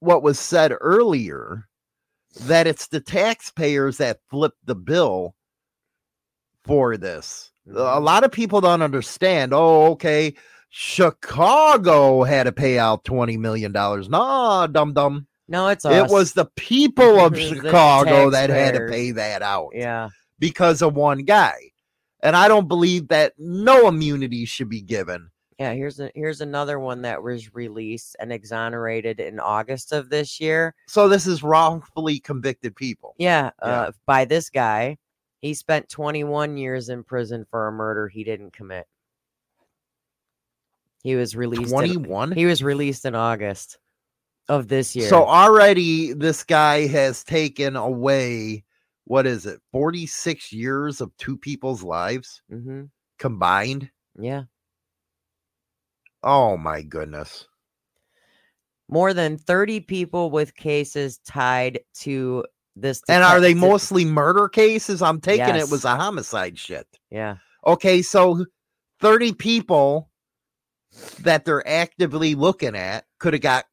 [0.00, 1.68] what was said earlier
[2.42, 5.34] that it's the taxpayers that flip the bill
[6.64, 7.49] for this.
[7.68, 9.52] A lot of people don't understand.
[9.54, 10.34] Oh, okay.
[10.70, 13.72] Chicago had to pay out $20 million.
[13.72, 15.26] Nah, dum dum.
[15.48, 20.08] No, it's It was the people of Chicago that had to pay that out yeah.
[20.38, 21.56] because of one guy.
[22.22, 25.30] And I don't believe that no immunity should be given.
[25.58, 30.40] Yeah, here's a, here's another one that was released and exonerated in August of this
[30.40, 30.74] year.
[30.86, 33.14] So this is wrongfully convicted people.
[33.18, 33.68] Yeah, Yeah.
[33.68, 34.98] uh, by this guy.
[35.40, 38.86] He spent 21 years in prison for a murder he didn't commit.
[41.02, 41.62] He was released.
[41.62, 42.32] in- 21.
[42.32, 43.78] he was released in August
[44.48, 45.08] of this year.
[45.08, 48.64] So already this guy has taken away
[49.04, 49.60] what is it?
[49.72, 52.84] 46 years of two people's lives hmm
[53.18, 53.90] combined.
[54.18, 54.44] yeah,
[56.22, 57.46] Oh my goodness.
[58.88, 62.44] more than 30 people with cases tied to
[62.76, 63.02] this.
[63.08, 65.02] And are they mostly murder cases?
[65.02, 66.86] I'm taking it was a homicide shit.
[67.10, 68.46] Yeah, Okay, so
[69.00, 70.10] 30 people
[71.20, 73.64] that they're actively looking at could have got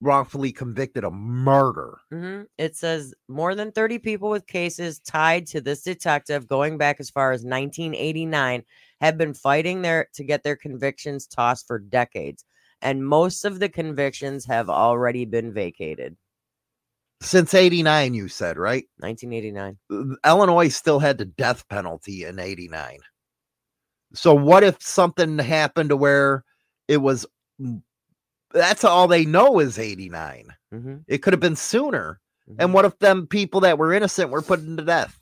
[0.00, 1.98] wrongfully convicted of murder.
[2.10, 6.98] hmm It says more than 30 people with cases tied to this detective going back
[6.98, 8.64] as far as 1989
[9.00, 12.44] have been fighting their to get their convictions tossed for decades.
[12.80, 16.16] And most of the convictions have already been vacated.
[17.22, 18.84] Since 89, you said, right?
[18.98, 19.78] 1989.
[19.90, 22.98] Uh, Illinois still had the death penalty in 89.
[24.14, 26.44] So what if something happened to where
[26.88, 27.24] it was
[27.60, 27.82] mm,
[28.52, 30.48] that's all they know is 89.
[30.70, 32.20] hmm It could have been sooner.
[32.58, 35.18] And what if them people that were innocent were put to death?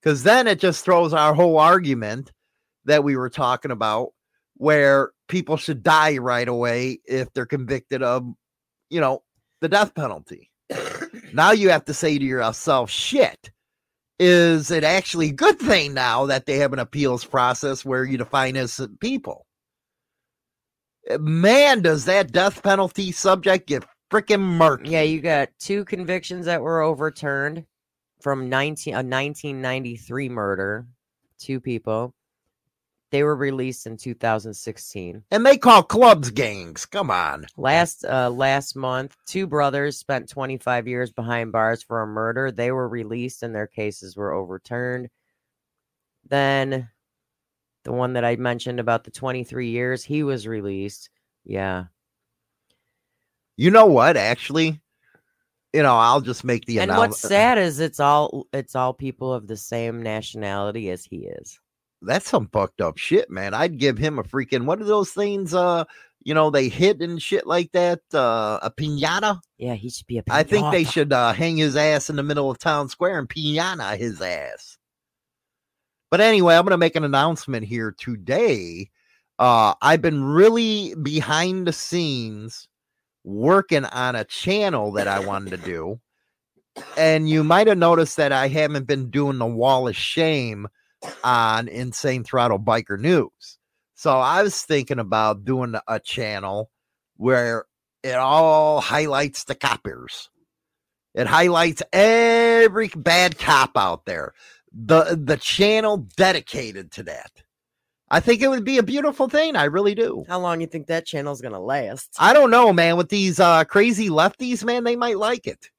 [0.00, 2.30] Because then it just throws our whole argument
[2.84, 4.10] that we were talking about,
[4.54, 8.32] where people should die right away if they're convicted of,
[8.90, 9.22] you know,
[9.60, 10.50] the death penalty.
[11.32, 13.50] Now you have to say to yourself, shit,
[14.18, 18.18] is it actually a good thing now that they have an appeals process where you
[18.18, 19.46] define innocent people?
[21.18, 24.90] Man, does that death penalty subject get freaking murky?
[24.90, 27.64] Yeah, you got two convictions that were overturned
[28.20, 30.86] from 19 a 1993 murder.
[31.38, 32.14] Two people.
[33.10, 35.24] They were released in 2016.
[35.30, 36.84] And they call clubs gangs.
[36.84, 37.46] Come on.
[37.56, 42.50] Last uh last month, two brothers spent 25 years behind bars for a murder.
[42.52, 45.08] They were released and their cases were overturned.
[46.28, 46.90] Then
[47.84, 51.08] the one that I mentioned about the 23 years, he was released.
[51.44, 51.84] Yeah.
[53.56, 54.18] You know what?
[54.18, 54.80] Actually,
[55.72, 57.10] you know, I'll just make the And announcement.
[57.10, 61.58] what's sad is it's all it's all people of the same nationality as he is.
[62.02, 63.54] That's some fucked up shit, man.
[63.54, 65.52] I'd give him a freaking what are those things?
[65.52, 65.84] Uh,
[66.22, 68.00] you know, they hit and shit like that.
[68.12, 69.40] Uh, a pinata.
[69.56, 72.22] Yeah, he should be a I think they should uh, hang his ass in the
[72.22, 74.78] middle of town square and pinata his ass.
[76.10, 78.90] But anyway, I'm going to make an announcement here today.
[79.38, 82.68] Uh, I've been really behind the scenes
[83.24, 86.00] working on a channel that I wanted to do.
[86.96, 90.68] And you might have noticed that I haven't been doing the wall of shame
[91.24, 93.58] on Insane Throttle Biker News.
[93.94, 96.70] So I was thinking about doing a channel
[97.16, 97.64] where
[98.02, 100.30] it all highlights the coppers.
[101.14, 104.34] It highlights every bad cop out there.
[104.72, 107.32] The the channel dedicated to that.
[108.10, 109.56] I think it would be a beautiful thing.
[109.56, 110.24] I really do.
[110.28, 112.14] How long you think that channel's gonna last?
[112.18, 112.96] I don't know, man.
[112.96, 115.70] With these uh crazy lefties, man, they might like it.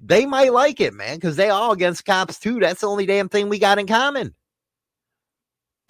[0.00, 2.58] They might like it, man, because they all against cops too.
[2.60, 4.34] That's the only damn thing we got in common.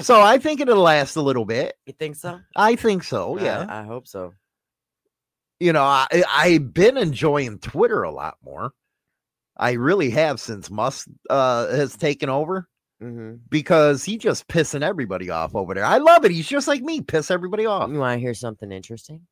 [0.00, 1.76] So I think it'll last a little bit.
[1.86, 2.40] You think so?
[2.56, 3.38] I think so.
[3.38, 3.66] Yeah.
[3.68, 4.34] I, hope so.
[5.60, 8.72] you know, I I've been enjoying Twitter a lot more.
[9.56, 12.68] I really have since Musk uh has taken over
[13.00, 15.84] hmm because he just pissing everybody off over there.
[15.84, 16.30] I love it.
[16.32, 17.90] He's just like me, piss everybody off.
[17.90, 19.26] You want to hear something interesting?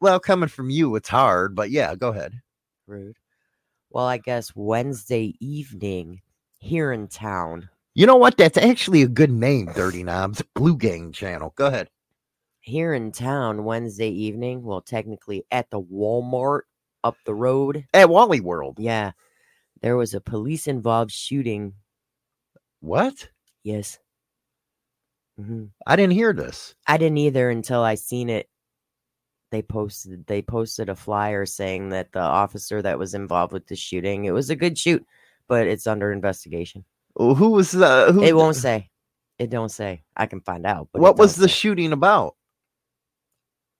[0.00, 2.40] Well, coming from you, it's hard, but yeah, go ahead.
[2.86, 3.16] Rude.
[3.90, 6.20] Well, I guess Wednesday evening
[6.58, 8.36] here in town, You know what?
[8.36, 10.42] That's actually a good name, Dirty Knobs.
[10.54, 11.52] Blue Gang channel.
[11.56, 11.88] Go ahead.
[12.60, 14.62] here in town Wednesday evening.
[14.64, 16.62] Well, technically at the Walmart
[17.04, 17.86] up the road.
[17.94, 18.78] At Wally World.
[18.80, 19.12] Yeah,
[19.82, 21.74] there was a police involved shooting.
[22.80, 23.28] What?
[23.64, 23.98] Yes.
[25.38, 26.74] hmm I didn't hear this.
[26.86, 28.48] I didn't either until I seen it
[29.50, 33.76] they posted they posted a flyer saying that the officer that was involved with the
[33.76, 35.04] shooting it was a good shoot,
[35.48, 36.84] but it's under investigation.
[37.16, 38.12] Who was the?
[38.12, 38.90] Who, It won't say.
[39.38, 40.04] It don't say.
[40.16, 40.88] I can find out.
[40.92, 41.54] But what was the say.
[41.54, 42.34] shooting about?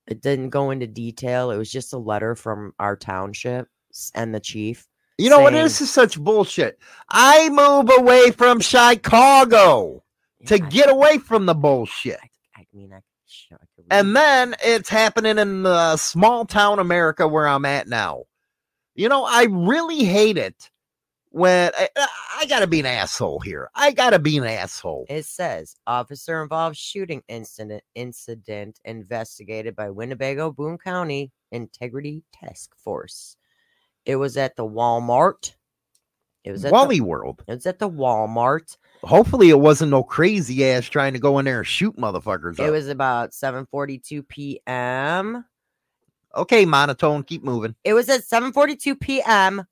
[0.07, 1.51] it didn't go into detail.
[1.51, 3.68] It was just a letter from our township
[4.14, 4.87] and the chief.
[5.16, 5.53] You know what?
[5.53, 6.78] This is such bullshit.
[7.09, 10.03] I move away from Chicago
[10.47, 12.18] to I- get away from the bullshit.
[12.55, 16.45] I, I mean, I, sh- I could read And then it's happening in the small
[16.45, 18.24] town America where I'm at now.
[18.95, 20.70] You know, I really hate it
[21.35, 21.89] when I,
[22.39, 23.68] I gotta be an asshole here.
[23.74, 25.07] I gotta be an asshole.
[25.09, 33.37] It says officer involved shooting incident incident investigated by Winnebago Boone County Integrity Task Force.
[34.07, 35.55] It was at the Walmart.
[36.45, 37.43] It was at Wally the, World.
[37.49, 38.76] it was at the Walmart.
[39.03, 42.61] Hopefully, it wasn't no crazy ass trying to go in there and shoot motherfuckers.
[42.61, 42.70] It up.
[42.70, 45.45] was about 7:42 p.m.
[46.37, 47.24] okay, monotone.
[47.24, 47.74] Keep moving.
[47.82, 49.66] It was at 7:42 p.m.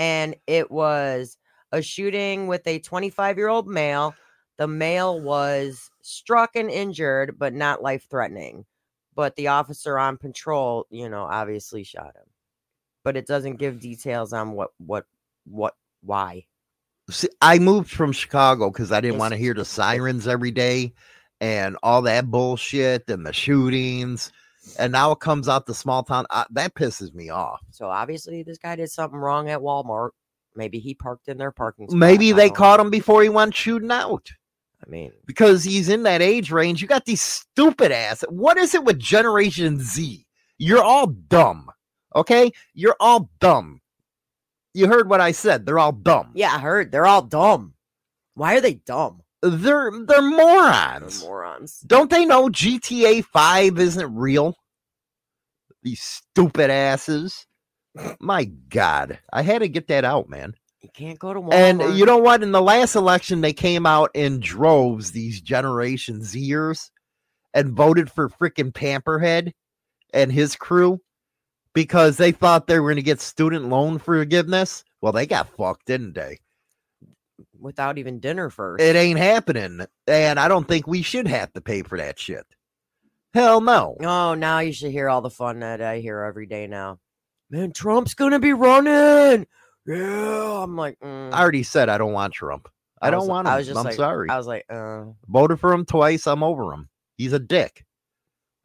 [0.00, 1.36] and it was
[1.72, 4.14] a shooting with a 25-year-old male.
[4.56, 8.64] The male was struck and injured, but not life-threatening.
[9.14, 12.24] But the officer on patrol, you know, obviously shot him.
[13.04, 15.04] But it doesn't give details on what what
[15.44, 16.46] what why.
[17.10, 20.94] See, I moved from Chicago because I didn't want to hear the sirens every day
[21.40, 24.32] and all that bullshit and the shootings.
[24.78, 26.26] And now it comes out the small town.
[26.30, 27.60] Uh, that pisses me off.
[27.70, 30.10] So obviously this guy did something wrong at Walmart.
[30.56, 31.98] Maybe he parked in their parking spot.
[31.98, 32.84] Maybe they caught know.
[32.84, 34.28] him before he went shooting out
[34.84, 36.80] I mean, because he's in that age range.
[36.82, 38.22] You got these stupid ass.
[38.28, 40.26] What is it with Generation Z?
[40.58, 41.70] You're all dumb.
[42.16, 42.50] Okay?
[42.74, 43.80] You're all dumb.
[44.74, 45.66] You heard what I said.
[45.66, 46.32] They're all dumb.
[46.34, 47.74] yeah, I heard they're all dumb.
[48.34, 49.22] Why are they dumb?
[49.42, 51.22] They're they're They're morons.
[51.22, 51.80] morons.
[51.86, 54.56] Don't they know GTA 5 isn't real?
[55.82, 57.46] These stupid asses.
[58.20, 59.18] My God.
[59.32, 60.54] I had to get that out, man.
[60.82, 61.52] You can't go to uh, Walmart.
[61.52, 62.42] And you know what?
[62.42, 66.90] In the last election, they came out in droves, these Generation Zers,
[67.52, 69.52] and voted for freaking Pamperhead
[70.14, 71.00] and his crew
[71.74, 74.84] because they thought they were going to get student loan forgiveness.
[75.00, 76.38] Well, they got fucked, didn't they?
[77.60, 78.82] without even dinner first.
[78.82, 79.86] It ain't happening.
[80.06, 82.44] And I don't think we should have to pay for that shit.
[83.32, 83.96] Hell no.
[84.00, 86.98] Oh, now you should hear all the fun that I hear every day now.
[87.50, 89.46] Man, Trump's gonna be running.
[89.86, 91.32] Yeah, I'm like, mm.
[91.32, 92.68] I already said I don't want Trump.
[93.00, 93.54] I, don't was- want him.
[93.54, 94.28] I was just I'm like, sorry.
[94.28, 96.26] I was like, uh, Voted for him twice.
[96.26, 96.88] I'm over him.
[97.16, 97.84] He's a dick.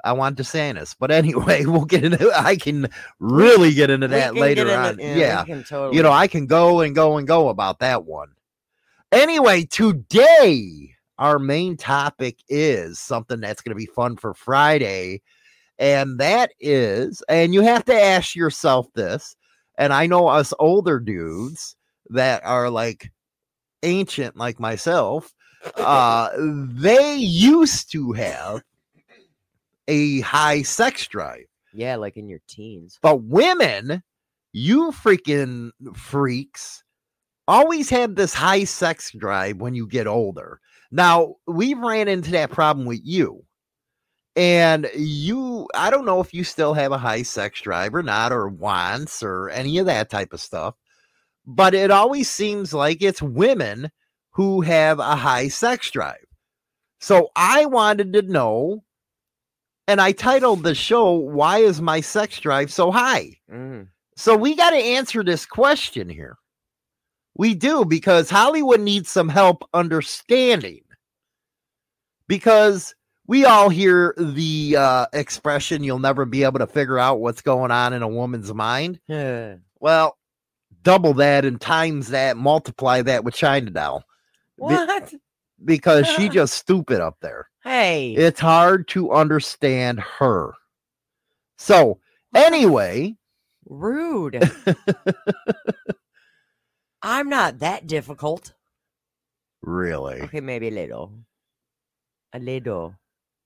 [0.03, 0.95] I want DeSantis.
[0.99, 2.88] But anyway, we'll get into I can
[3.20, 4.99] really get into that later on.
[4.99, 5.43] into- we yeah.
[5.45, 5.95] can totally.
[5.97, 8.30] You know, I can go and go and go about that one.
[9.11, 15.22] Anyway, today our main topic is something that's going to be fun for Friday.
[15.78, 19.36] And that is, and you have to ask yourself this,
[19.78, 21.76] and I know us older dudes
[22.09, 23.11] that are like
[23.84, 25.34] ancient like myself,
[25.78, 28.61] uh, they used to have
[29.88, 31.45] a high sex drive.
[31.74, 32.97] yeah, like in your teens.
[33.01, 34.01] But women,
[34.53, 36.84] you freaking freaks,
[37.47, 40.59] always have this high sex drive when you get older.
[40.95, 43.43] Now, we've ran into that problem with you.
[44.37, 48.31] And you, I don't know if you still have a high sex drive or not,
[48.31, 50.75] or wants, or any of that type of stuff.
[51.45, 53.91] But it always seems like it's women
[54.31, 56.25] who have a high sex drive.
[57.01, 58.85] So I wanted to know,
[59.89, 63.33] and I titled the show, Why is My Sex Drive So High?
[63.51, 63.89] Mm.
[64.15, 66.37] So we got to answer this question here.
[67.37, 70.84] We do because Hollywood needs some help understanding.
[72.28, 72.95] Because
[73.28, 77.71] we all hear the uh, expression, you'll never be able to figure out what's going
[77.71, 78.99] on in a woman's mind.
[79.07, 79.55] Yeah.
[79.80, 80.17] Well,
[80.84, 84.03] double that and times that, multiply that with China Doll
[84.57, 85.13] What?
[85.63, 87.49] because she just stupid up there.
[87.63, 88.13] Hey.
[88.13, 90.53] It's hard to understand her.
[91.57, 91.99] So,
[92.36, 93.15] anyway,
[93.67, 94.51] Rude.
[97.01, 98.53] I'm not that difficult.
[99.61, 100.21] really.
[100.21, 101.11] Okay, maybe a little.
[102.36, 102.95] A little.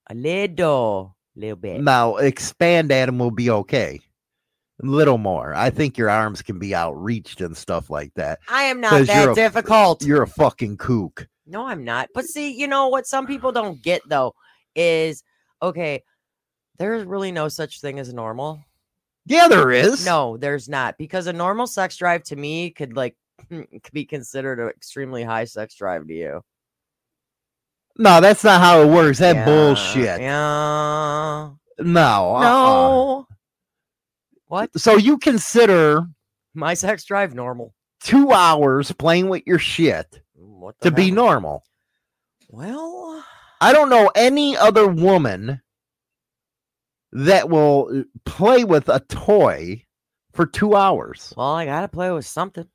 [0.10, 1.16] A little.
[1.36, 1.82] Little bit.
[1.82, 4.00] Now expand that and we'll be okay.
[4.82, 5.54] A little more.
[5.54, 8.40] I think your arms can be outreached and stuff like that.
[8.50, 10.04] I am not 'Cause you're that a- difficult.
[10.04, 11.28] You're a fucking kook.
[11.46, 12.10] No, I'm not.
[12.14, 14.34] But see, you know what some people don't get though
[14.76, 15.24] is
[15.62, 16.04] okay,
[16.78, 18.64] there's really no such thing as normal.
[19.26, 20.06] Yeah, there is.
[20.06, 20.98] No, there's not.
[20.98, 23.16] Because a normal sex drive to me could like
[23.50, 26.42] could be considered an extremely high sex drive to you.
[28.02, 29.20] No, that's not how it works.
[29.20, 30.22] That Yeah, bullshit.
[30.22, 31.50] Yeah.
[31.80, 32.36] No.
[32.36, 32.42] uh-uh.
[32.42, 33.28] No.
[34.48, 34.80] What?
[34.80, 36.04] So you consider
[36.54, 37.74] My sex drive normal.
[38.02, 40.22] two hours playing with your shit
[40.82, 41.64] to be normal?
[42.50, 43.24] Well,
[43.62, 45.62] I don't know any other woman
[47.12, 49.84] that will uh, play with a toy
[50.32, 51.34] for two hours.
[51.36, 52.68] well, I gotta play with something.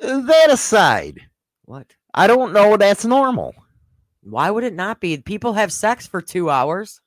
[0.00, 1.22] That aside,
[1.64, 1.96] What?
[2.14, 3.54] I don't know that's normal.
[4.22, 5.16] Why would it not be?
[5.18, 7.00] People have sex for two hours.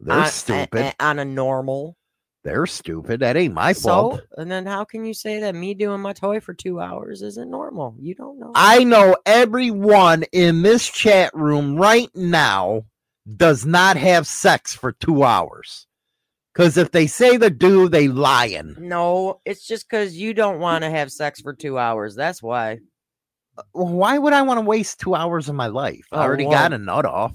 [0.00, 0.94] They're on, a- stupid.
[0.98, 1.96] a- on a normal.
[2.44, 3.20] They're stupid.
[3.20, 4.20] That ain't my So, fault.
[4.36, 7.48] and then how can you say that me doing my toy for two hours isn't
[7.48, 7.94] normal?
[8.00, 8.50] You don't know.
[8.56, 12.86] I know everyone in this chat room right now
[13.36, 15.86] does not have sex for two hours.
[16.52, 18.74] Because if they say they do, they lying.
[18.78, 22.14] no, it's just because you don't want to have sex for two hours.
[22.16, 22.80] That's why.
[23.72, 26.06] Why would I want to waste two hours of my life?
[26.12, 27.34] I Oh, already well- got a nut off.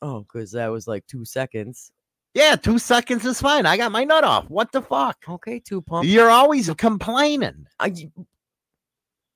[0.00, 1.92] Oh, because that was like two seconds.
[2.34, 3.66] Yeah, two seconds is fine.
[3.66, 4.48] I got my nut off.
[4.48, 5.16] What the fuck?
[5.28, 6.06] Okay, two pump.
[6.08, 7.66] You're always complaining.
[7.78, 8.10] I-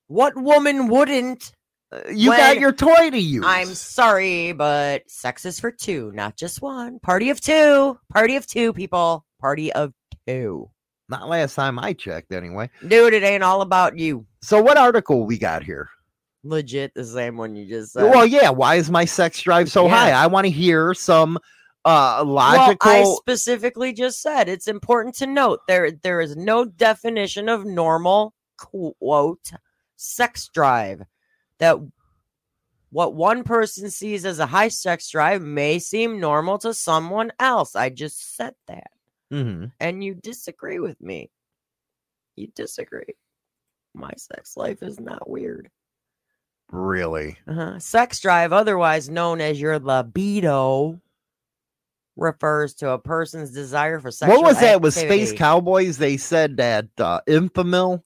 [0.09, 1.53] what woman wouldn't?
[1.93, 3.45] Uh, You got your toy to use.
[3.47, 6.99] I'm sorry, but sex is for two, not just one.
[7.01, 7.99] Party of two.
[8.12, 9.24] Party of two, people.
[9.41, 9.93] Party of
[10.27, 10.68] two.
[11.09, 12.68] not last time I checked, anyway.
[12.89, 14.27] Dude, it ain't all about you.
[14.43, 15.89] So, what article we got here?
[16.49, 18.11] Legit the same one you just said.
[18.11, 18.51] Well, yeah.
[18.51, 19.94] Why is my sex drive so Yeah.
[19.97, 20.11] high?
[20.12, 21.36] I want to hear some
[21.84, 22.90] uh Well, logical.
[22.90, 28.34] I specifically just said it's important to note there there is no definition of normal
[28.59, 29.51] quote
[29.97, 31.03] sex drive
[31.59, 31.78] that
[32.90, 37.74] what one person sees as a high sex drive may seem normal to someone else.
[37.76, 38.90] I just said that.
[39.32, 39.72] Mhm.
[39.80, 41.30] And you disagree with me.
[42.36, 43.16] You disagree.
[43.94, 45.70] My sex life is not weird.
[46.71, 47.39] Really?
[47.47, 47.79] Uh-huh.
[47.79, 51.01] Sex drive, otherwise known as your libido,
[52.17, 55.33] refers to a person's desire for sexual What was that with Space.
[55.33, 55.99] Cowboys?
[55.99, 58.03] They said that uh, Enfamil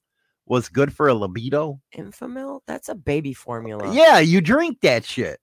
[0.47, 1.81] was good for a libido.
[1.97, 2.61] Enfamil?
[2.67, 3.95] That's a baby formula.
[3.95, 5.39] Yeah, you drink that shit.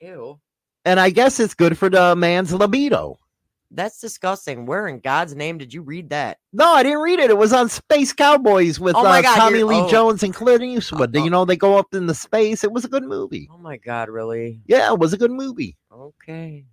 [0.00, 0.40] Ew.
[0.84, 3.18] And I guess it's good for the man's libido.
[3.70, 4.66] That's disgusting.
[4.66, 6.38] Where in God's name did you read that?
[6.52, 7.30] No, I didn't read it.
[7.30, 9.88] It was on Space Cowboys with Oh uh, God, Tommy Lee oh.
[9.88, 11.16] Jones and Clint Eastwood.
[11.16, 12.64] Uh, you know, they go up in the space.
[12.64, 13.48] It was a good movie.
[13.52, 14.60] Oh my God, really?
[14.66, 15.76] Yeah, it was a good movie.
[15.92, 16.64] Okay.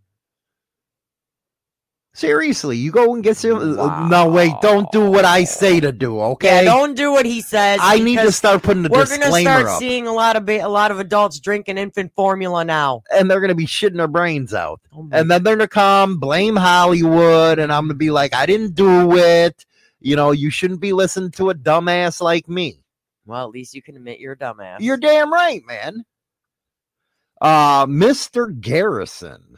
[2.16, 3.80] Seriously, you go and get some.
[3.80, 6.64] uh, No, wait, don't do what I say to do, okay?
[6.64, 7.80] Yeah, don't do what he says.
[7.82, 10.64] I need to start putting the We're gonna start up, seeing a lot of ba-
[10.64, 13.02] a lot of adults drinking infant formula now.
[13.12, 14.80] and they're gonna be shitting their brains out.
[14.96, 18.76] Oh and then they're gonna come blame Hollywood, and I'm gonna be like, I didn't
[18.76, 19.66] do it.
[20.00, 22.84] You know, you shouldn't be listening to a dumbass like me.
[23.26, 24.78] Well, at least you can admit you're a dumbass.
[24.82, 26.04] You're damn right, man.
[27.42, 28.58] Uh, Mr.
[28.62, 29.56] Garrison.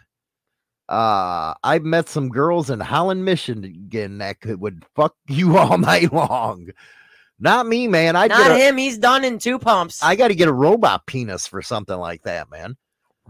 [0.87, 6.13] Uh, I've met some girls in Holland, Michigan that could would fuck you all night
[6.13, 6.69] long.
[7.39, 8.15] Not me, man.
[8.15, 8.77] I not get a, him.
[8.77, 10.01] He's done in two pumps.
[10.01, 12.77] I got to get a robot penis for something like that, man.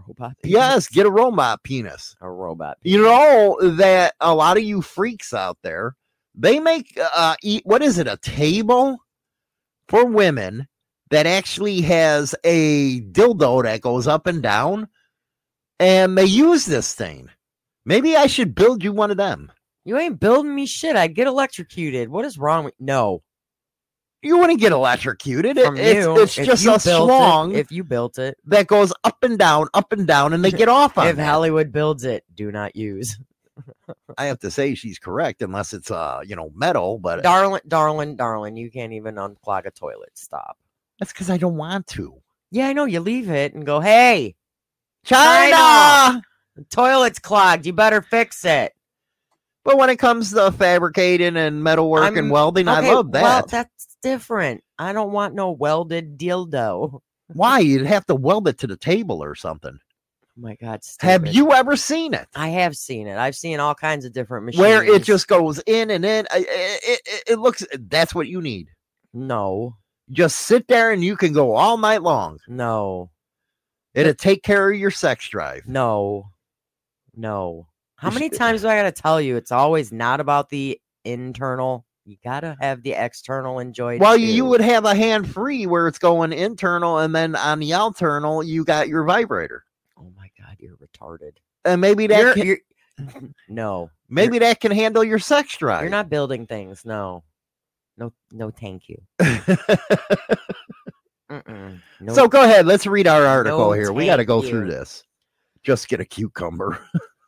[0.06, 0.36] robot.
[0.44, 2.14] Yes, get a robot penis.
[2.20, 2.78] a robot.
[2.82, 5.96] You know that a lot of you freaks out there,
[6.34, 8.98] they make uh eat what is it, a table
[9.88, 10.68] for women
[11.10, 14.88] that actually has a dildo that goes up and down,
[15.80, 17.28] and they use this thing.
[17.86, 19.50] Maybe I should build you one of them.
[19.84, 20.96] You ain't building me shit.
[20.96, 22.08] I get electrocuted.
[22.08, 23.22] What is wrong with no?
[24.22, 25.56] You wouldn't get electrocuted.
[25.56, 28.66] It- it's you, it's if just a built it- slong if you built it, that
[28.66, 31.10] goes up and down, up and down, and they get off on it.
[31.10, 31.26] if that.
[31.26, 33.16] Hollywood builds it, do not use.
[34.18, 38.16] I have to say she's correct, unless it's uh you know metal, but darling, darling,
[38.16, 40.10] darling, you can't even unclog a toilet.
[40.14, 40.58] Stop.
[40.98, 42.20] that's because I don't want to.
[42.50, 42.84] Yeah, I know.
[42.84, 44.34] You leave it and go, hey,
[45.04, 45.52] China.
[45.56, 46.22] China!
[46.56, 47.66] The toilet's clogged.
[47.66, 48.72] You better fix it.
[49.64, 53.22] But when it comes to fabricating and metalwork and I'm- welding, I love that.
[53.22, 54.62] Well, that's different.
[54.78, 57.00] I don't want no welded dildo.
[57.28, 57.58] Why?
[57.58, 59.76] You'd have to weld it to the table or something.
[59.80, 60.80] Oh my God.
[61.00, 62.28] Have you ever seen it?
[62.36, 63.16] I have seen it.
[63.16, 64.60] I've seen all kinds of different machines.
[64.60, 66.26] Where it just goes in and in.
[66.32, 68.68] It, it, it looks, that's what you need.
[69.14, 69.76] no,
[70.12, 72.38] Just sit there and you can go all night long.
[72.46, 73.10] no,
[73.94, 75.66] It'll take care of your sex drive.
[75.66, 76.28] no,
[77.16, 77.66] no.
[77.96, 79.36] How many times do I gotta tell you?
[79.36, 81.84] It's always not about the internal.
[82.04, 84.00] You gotta have the external enjoyed.
[84.00, 87.58] Well, you, you would have a hand free where it's going internal, and then on
[87.58, 89.64] the internal, you got your vibrator.
[89.98, 91.32] Oh my God, you're retarded.
[91.64, 92.58] And maybe that You're, can, you're,
[93.48, 95.82] no, maybe that can handle your sex drive.
[95.82, 96.84] you're not building things.
[96.84, 97.24] No,
[97.96, 98.50] no, no.
[98.50, 99.02] Thank you.
[101.28, 102.66] No, So go ahead.
[102.66, 103.92] Let's read our article No, here.
[103.92, 105.02] We got to go through this.
[105.66, 106.78] Just get a cucumber.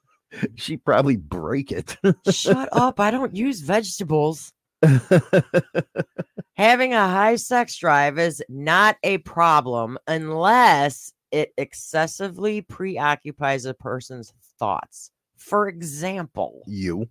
[0.54, 1.96] She'd probably break it.
[2.30, 3.00] Shut up.
[3.00, 4.52] I don't use vegetables.
[6.54, 14.32] Having a high sex drive is not a problem unless it excessively preoccupies a person's
[14.60, 15.10] thoughts.
[15.36, 17.08] For example, you,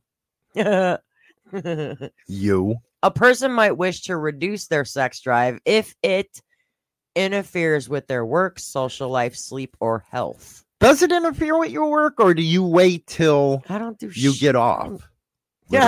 [2.27, 2.75] you.
[3.03, 6.41] a person might wish to reduce their sex drive if it
[7.15, 10.63] interferes with their work, social life, sleep, or health.
[10.79, 14.33] Does it interfere with your work, or do you wait till I don't do you
[14.33, 15.09] sh- get off?
[15.69, 15.79] Yeah,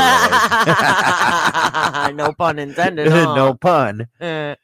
[2.16, 3.08] no pun intended.
[3.12, 3.36] huh?
[3.36, 4.08] no pun.
[4.20, 4.56] Eh,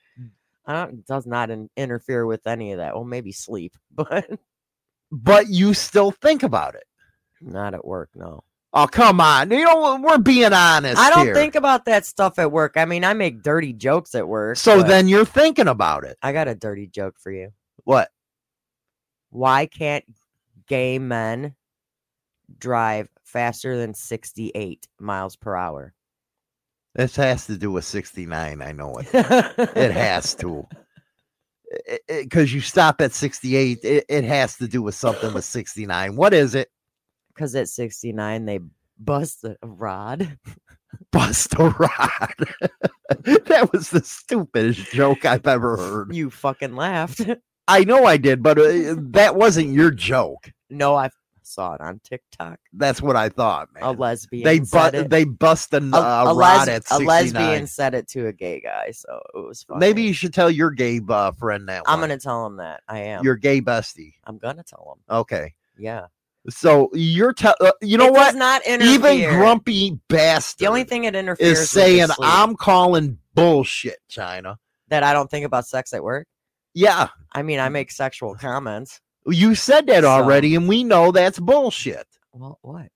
[0.66, 2.96] I don't, it does not in, interfere with any of that.
[2.96, 4.28] Well, maybe sleep, but
[5.12, 6.84] But you still think about it.
[7.42, 8.10] not at work.
[8.16, 9.52] No, Oh, come on.
[9.52, 10.98] You know, we're being honest.
[10.98, 11.36] I don't here.
[11.36, 12.74] think about that stuff at work.
[12.76, 14.58] I mean, I make dirty jokes at work.
[14.58, 14.84] so.
[14.84, 16.18] Then you're thinking about it.
[16.22, 17.52] I got a dirty joke for you.
[17.86, 18.10] What?
[19.36, 20.06] Why can't
[20.66, 21.56] gay men
[22.58, 25.94] drive faster than 68 miles per hour?
[26.96, 28.62] This has to do with 69.
[28.62, 29.08] I know it.
[29.14, 30.66] It has to.
[32.08, 36.16] Because you stop at 68, it, it has to do with something with 69.
[36.16, 36.70] What is it?
[37.34, 38.60] Because at 69, they
[38.98, 40.38] bust a rod.
[41.12, 42.36] Bust a rod.
[43.20, 46.16] that was the stupidest joke I've ever heard.
[46.16, 47.20] You fucking laughed.
[47.68, 50.52] I know I did, but uh, that wasn't your joke.
[50.70, 51.10] no, I
[51.42, 52.60] saw it on TikTok.
[52.74, 53.84] That's what I thought, man.
[53.84, 54.44] A lesbian.
[54.44, 55.80] they said bu- they bust a, a,
[56.32, 59.64] a rod les- at a lesbian said it to a gay guy, so it was
[59.64, 59.80] funny.
[59.80, 61.84] Maybe you should tell your gay uh, friend that.
[61.88, 62.10] I'm one.
[62.10, 63.24] gonna tell him that I am.
[63.24, 64.14] your gay bestie.
[64.26, 65.16] I'm gonna tell him.
[65.18, 66.08] Okay, Yeah.
[66.50, 67.56] so you're tell.
[67.62, 68.36] Uh, you know It what?
[68.36, 68.94] Not interfere.
[68.96, 70.66] Even grumpy bastard.
[70.66, 72.30] The only thing it interferes is saying with is sleep.
[72.32, 74.58] I'm calling bullshit, China.
[74.90, 76.28] that I don't think about sex at work.
[76.76, 79.00] Yeah, I mean, I make sexual comments.
[79.26, 82.06] you said that So- already, and we know that's bullshit.
[82.34, 82.90] Well, what?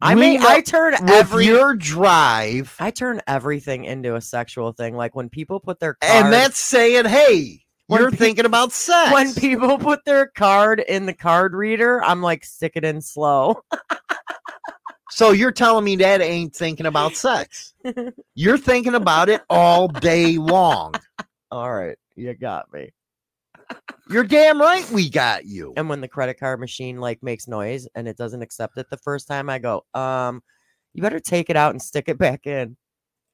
[0.00, 4.96] I We mean, I turn every your drive, I turn everything into a sexual thing.
[4.96, 9.12] Like when people put their card, and that's saying, hey, you're pe- thinking about sex.
[9.12, 13.62] when people put their card in the card reader, I'm like, stick it in slow.
[15.10, 17.74] So you're telling me that ain't thinking about sex.
[18.36, 20.94] You're thinking about it all day long.
[21.50, 22.92] All right, you got me.
[24.08, 25.72] You're damn right we got you.
[25.76, 28.96] And when the credit card machine like makes noise and it doesn't accept it the
[28.96, 30.42] first time, I go, um,
[30.92, 32.76] you better take it out and stick it back in.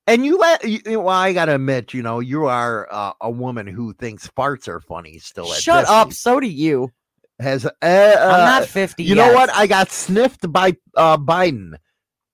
[0.07, 3.67] And you let you, well, I gotta admit, you know, you are uh, a woman
[3.67, 5.53] who thinks farts are funny still.
[5.53, 6.13] At Shut this up.
[6.13, 6.93] So do you.
[7.41, 9.03] Has uh, I'm uh, not 50.
[9.03, 9.51] You know what?
[9.53, 11.77] I got sniffed by uh, Biden.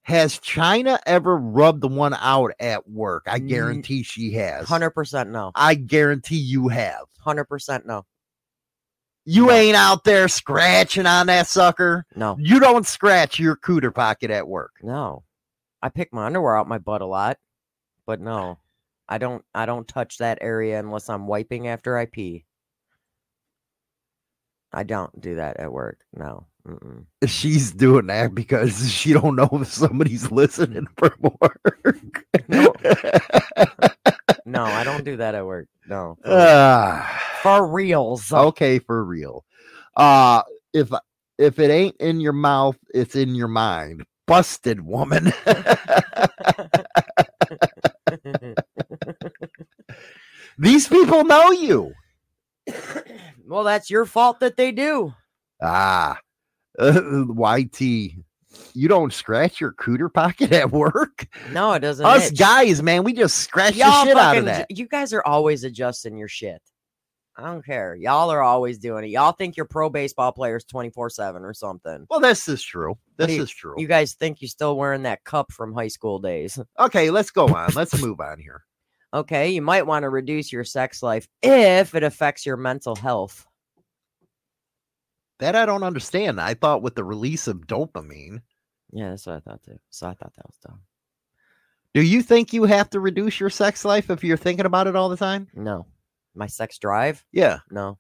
[0.03, 3.25] Has China ever rubbed the one out at work?
[3.29, 4.67] I mm, guarantee she has.
[4.67, 5.53] 100% no.
[5.55, 7.05] I guarantee you have.
[7.25, 8.05] 100% no.
[9.25, 9.53] You No.
[9.53, 12.05] ain't out there scratching on that sucker.
[12.17, 12.37] No.
[12.41, 14.73] You don't scratch your cooter pocket at work.
[14.83, 15.23] No.
[15.81, 17.39] I pick my underwear out my butt a lot,
[18.07, 18.59] but no.
[19.09, 22.45] I don't I don't touch that area unless I'm wiping after I pee.
[24.73, 26.01] I don't do that at work.
[26.15, 26.47] No.
[26.67, 27.07] Mm-mm.
[27.27, 32.25] She's doing that because she don't know if somebody's listening for work.
[32.49, 32.73] No.
[34.45, 35.69] No, I don't do that at work.
[35.89, 36.19] No.
[36.23, 37.21] For, Ah.
[37.43, 38.33] for reals.
[38.33, 39.45] okay for real
[39.97, 40.43] uh
[40.75, 40.91] if
[41.39, 45.33] if it ain't in your mouth it's in your mind busted woman
[50.59, 51.93] these people know you
[53.47, 55.13] well, that's your fault that they do.
[55.61, 56.17] ah
[56.79, 57.81] uh, yt
[58.75, 62.05] you don't scratch your cooter pocket at work No, it doesn't.
[62.05, 62.39] us itch.
[62.39, 65.65] guys man we just scratch Y'all the shit out of that You guys are always
[65.65, 66.61] adjusting your shit.
[67.35, 67.95] I don't care.
[67.95, 69.09] Y'all are always doing it.
[69.09, 72.07] Y'all think you're pro baseball players 24 7 or something.
[72.11, 75.25] well this is true this you- is true You guys think you're still wearing that
[75.25, 76.59] cup from high school days.
[76.79, 78.63] okay let's go on let's move on here
[79.15, 83.47] Okay, you might want to reduce your sex life if it affects your mental health.
[85.39, 88.41] That i don't understand i thought with the release of dopamine
[88.93, 89.79] Yeah, that's what I thought too.
[89.91, 90.81] So I thought that was dumb.
[91.95, 94.97] Do you think you have to reduce your sex life if you're thinking about it
[94.97, 95.49] all the time?
[95.55, 95.87] No.
[96.35, 97.25] My sex drive?
[97.33, 97.61] Yeah.
[97.71, 97.99] No.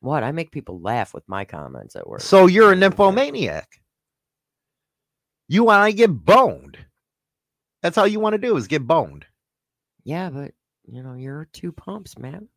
[0.00, 0.22] What?
[0.22, 2.20] I make people laugh with my comments at work.
[2.20, 3.68] So you're a nymphomaniac.
[5.48, 6.76] You want to get boned.
[7.82, 9.24] That's all you want to do is get boned.
[10.04, 10.52] Yeah, but
[10.86, 12.48] you know, you're two pumps, man.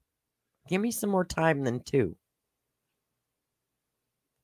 [0.68, 2.18] Give me some more time than two.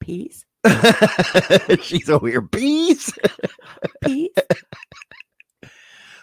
[0.04, 0.46] Peace?
[1.82, 3.12] She's over here, peace.
[4.04, 4.30] Peace?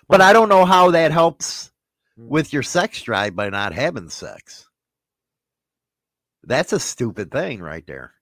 [0.08, 1.70] But I don't know how that helps
[2.16, 4.68] with your sex drive by not having sex.
[6.42, 8.14] That's a stupid thing right there.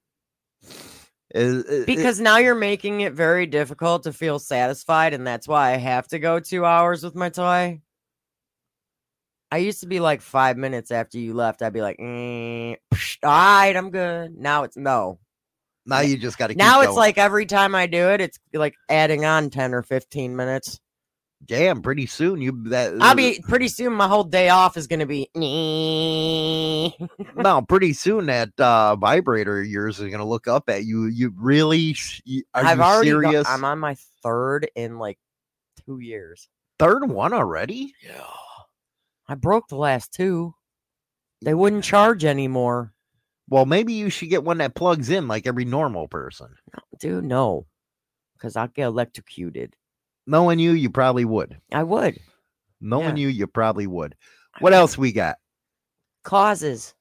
[1.35, 1.39] i-
[1.71, 5.77] i- Because now you're making it very difficult to feel satisfied, and that's why I
[5.77, 7.81] have to go two hours with my toy.
[9.51, 11.63] I used to be like five minutes after you left.
[11.63, 15.21] I'd be like, mm, psh, "All right, I'm good." Now it's no.
[15.89, 16.55] Now you just got to.
[16.55, 20.37] Now it's like every time I do it, it's like adding on ten or fifteen
[20.37, 20.79] minutes.
[21.45, 21.83] damn.
[21.83, 23.93] Pretty soon you that I'll be pretty soon.
[23.95, 25.29] My whole day off is gonna be.
[27.37, 27.63] no.
[27.63, 31.07] Pretty soon that uh, vibrator of yours is gonna look up at you.
[31.07, 31.97] You really?
[32.55, 33.11] Are I've you already.
[33.11, 33.49] go- serious?
[33.49, 35.19] I'm on my third in like
[35.87, 36.49] two years.
[36.79, 37.95] Third one already?
[38.05, 38.23] Yeah.
[39.27, 40.55] I broke the last two.
[41.43, 42.93] They wouldn't charge anymore.
[43.49, 46.49] Well, maybe you should get one that plugs in like every normal person.
[46.75, 47.67] No, Dude, no.
[48.35, 49.75] Because I'll get electrocuted.
[50.27, 51.59] Knowing you, you probably would.
[51.73, 52.19] I would.
[52.81, 53.23] Knowing Yeah.
[53.23, 54.15] you, you probably would.
[54.61, 55.37] What else we got?
[56.25, 56.95] Causes.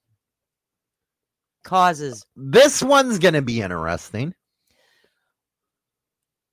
[1.63, 2.25] Causes.
[2.35, 4.33] This one's gonna be interesting.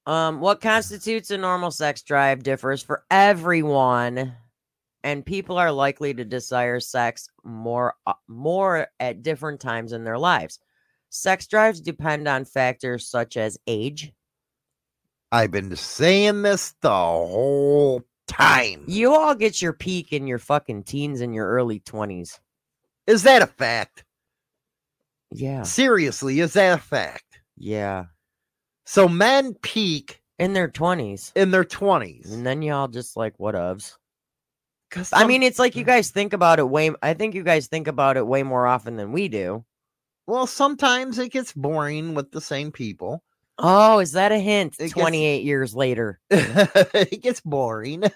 [0.07, 4.34] Um, what constitutes a normal sex drive differs for everyone,
[5.05, 10.19] and people are likely to desire sex more uh, more at different times in their
[10.19, 10.59] lives.
[11.11, 14.13] Sex drives depend on factors such as age.
[15.31, 18.85] I've been saying this the whole time.
[18.89, 22.39] You all get your peak in your fucking teens and your early 20s.
[23.07, 24.05] Is that a fact?
[25.33, 25.63] Yeah.
[25.63, 27.41] Seriously, is that a fact?
[27.57, 28.05] Yeah.
[28.87, 31.33] So men peak In their 20s.
[31.35, 32.33] in their twenties.
[32.33, 33.97] And then y'all just like whatevs.
[34.95, 37.66] Because I mean, it's like you guys think about it way I think you guys
[37.66, 39.64] think about it way more often than we do.
[40.28, 43.24] well, sometimes it gets boring with the same people.
[43.59, 44.74] Oh, is that a hint?
[44.78, 46.20] It gets- 28 years later.
[46.30, 48.05] it gets boring.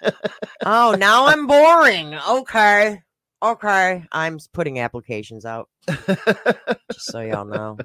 [0.67, 2.15] Oh, now I'm boring.
[2.15, 3.01] Okay.
[3.43, 4.05] Okay.
[4.11, 7.79] I'm putting applications out just so y'all know.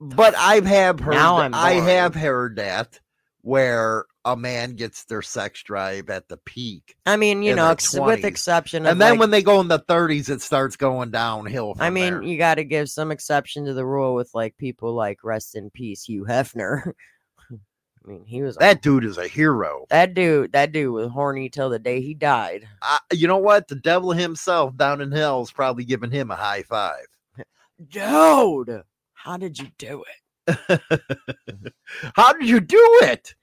[0.00, 2.98] but I've have heard Now I'm I have heard that
[3.42, 6.96] where a man gets their sex drive at the peak.
[7.06, 9.68] I mean, you know, ex- with exception of And then like- when they go in
[9.68, 11.74] the 30s, it starts going downhill.
[11.78, 12.22] I mean, there.
[12.22, 15.70] you got to give some exception to the rule with like people like rest in
[15.70, 16.92] peace Hugh Hefner.
[17.50, 19.86] I mean, he was that dude is a hero.
[19.90, 20.52] that dude.
[20.52, 22.66] That dude was horny till the day he died.
[22.82, 23.68] I, you know what?
[23.68, 27.06] The devil himself down in hell is probably giving him a high five.
[27.90, 30.16] Dude, how did you do it?
[32.14, 33.34] How did you do it?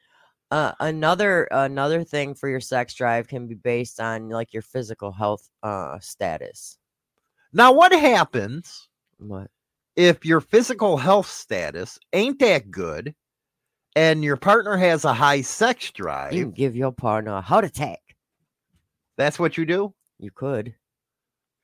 [0.53, 5.11] Uh, another another thing for your sex drive can be based on like your physical
[5.11, 6.77] health uh status.
[7.53, 8.87] Now, what happens
[9.17, 9.47] What?
[9.95, 13.15] if your physical health status ain't that good
[13.95, 16.33] and your partner has a high sex drive?
[16.33, 18.01] You give your partner a heart attack.
[19.17, 19.91] That's what you do?
[20.19, 20.75] You could.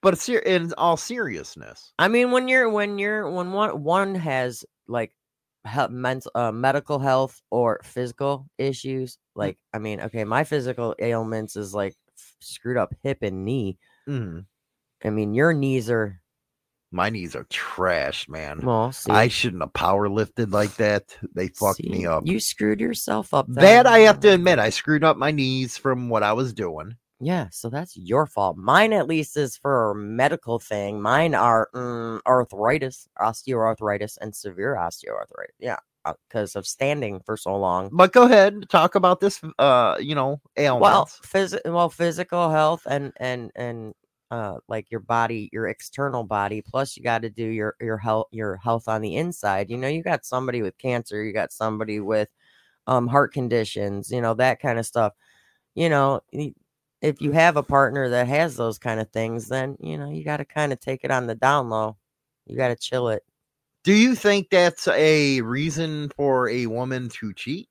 [0.02, 1.94] But in all seriousness.
[2.00, 5.14] I mean, when you're when you're when one one has like
[5.68, 11.56] he- mental uh, medical health or physical issues, like I mean, okay, my physical ailments
[11.56, 11.96] is like
[12.40, 13.78] screwed up hip and knee.
[14.08, 14.46] Mm,
[15.04, 16.22] I mean, your knees are
[16.92, 18.62] my knees are trash, man.
[18.64, 18.92] well.
[18.92, 21.16] See, I shouldn't have power lifted like that.
[21.36, 22.24] They fucked see, me up.
[22.26, 23.46] You screwed yourself up.
[23.50, 26.96] that I have to admit, I screwed up my knees from what I was doing.
[27.22, 28.56] Yeah, so that's your fault.
[28.58, 31.02] Mine, at least, is for a medical thing.
[31.02, 35.56] Mine are mm, arthritis, osteoarthritis, and severe osteoarthritis.
[35.60, 35.80] Yeah,
[36.28, 37.90] because of standing for so long.
[37.92, 39.42] But go ahead, talk about this.
[39.58, 40.82] Uh, you know, ailments.
[40.90, 43.94] Well, phys- well, physical health and and and
[44.32, 46.62] uh, like your body, your external body.
[46.62, 49.70] Plus, you got to do your your health, your health on the inside.
[49.70, 52.30] You know, you got somebody with cancer, you got somebody with
[52.88, 54.10] um heart conditions.
[54.12, 55.14] You know that kind of stuff.
[55.76, 56.22] You know,
[57.02, 60.24] if you have a partner that has those kind of things, then you know you
[60.24, 61.98] got to kind of take it on the down low.
[62.46, 63.24] You got to chill it.
[63.84, 67.70] Do you think that's a reason for a woman to cheat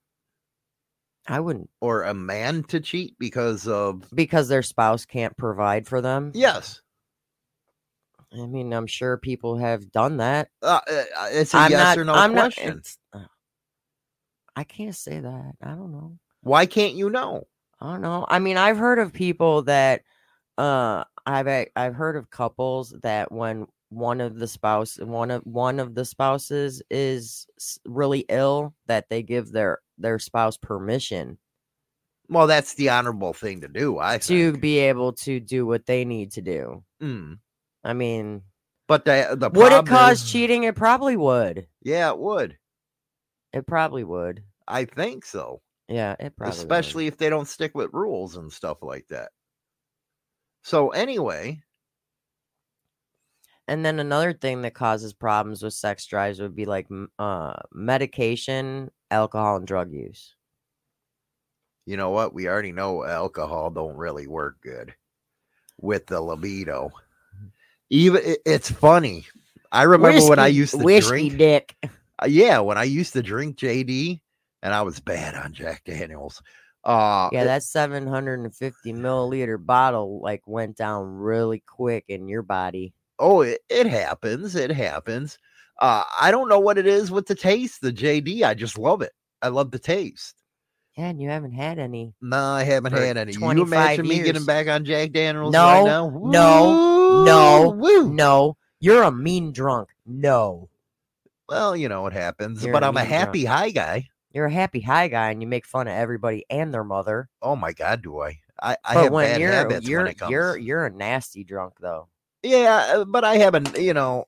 [1.29, 6.01] I wouldn't or a man to cheat because of because their spouse can't provide for
[6.01, 6.33] them.
[6.35, 6.81] yes?
[8.33, 10.49] I mean, I'm sure people have done that.
[10.63, 12.69] Uh, uh, it's a I'm yes not, or no I'm question.
[12.71, 13.21] it's- uh,
[14.57, 15.53] I can't say that.
[15.63, 16.19] I don't know.
[16.43, 17.47] Why can't you know?
[17.81, 18.27] I don't know.
[18.29, 20.03] I mean, I've heard of people that
[20.57, 25.79] uh I've I've heard of couples that when one of the spouse one of one
[25.81, 27.47] of the spouses is
[27.87, 31.39] really ill that they give their their spouse permission
[32.29, 33.99] Well, that's the honorable thing to do.
[33.99, 34.61] I to think.
[34.61, 36.83] be able to do what they need to do.
[37.03, 37.39] Mm.
[37.85, 38.43] I mean,
[38.89, 40.65] But the the would it cause is- cheating?
[40.65, 41.67] It probably would.
[41.83, 42.59] Yeah, it would.
[43.55, 44.43] It probably would.
[44.67, 45.63] I think so.
[45.89, 46.59] Yeah, it probably would.
[46.59, 49.31] especially if they don't stick with rules and stuff like that.
[50.65, 51.63] So anyway,
[53.67, 56.87] and then another thing that causes problems with sex drives would be like
[57.19, 60.35] uh medication, alcohol, and drug use.
[61.87, 62.35] You know what?
[62.35, 64.95] We already know alcohol don't really work good
[65.81, 66.91] with the libido.
[67.89, 69.27] Even it- it's funny.
[69.73, 71.39] I remember when I used to whiskey drink.
[71.39, 71.77] dick.
[72.21, 74.21] Uh, yeah, when I used to drink JD,
[74.63, 76.43] and I was bad on Jack Daniels.
[76.85, 82.93] Uh, Yeah, that 750 milliliter bottle like went down really quick in your body.
[83.19, 84.55] oh, it, it happens.
[84.55, 85.39] It happens.
[85.81, 87.81] Uh, I don't know what it is with the taste.
[87.81, 89.13] The JD, I just love it.
[89.43, 90.35] I love the taste.
[90.97, 92.13] Yeah, and you haven't had any.
[92.21, 93.33] No, I haven't had any.
[93.33, 94.47] You 25 imagine me getting years.
[94.47, 96.11] back on Jack Daniels No, right now?
[96.11, 98.13] no, no, Woo, woo.
[98.13, 99.89] No, you're a mean drunk.
[100.07, 100.69] No,
[101.49, 103.21] Well, you know what happens, You're but I'm a mean drunk.
[103.27, 104.09] happy high guy.
[104.33, 107.29] You're a happy high guy, and you make fun of everybody and their mother.
[107.43, 108.39] Oh my god, do I?
[108.61, 110.31] I, I but have when bad you're habits you're when it comes.
[110.31, 112.09] you're you're a nasty drunk though.
[112.43, 114.27] Yeah, uh, but I haven't, you know,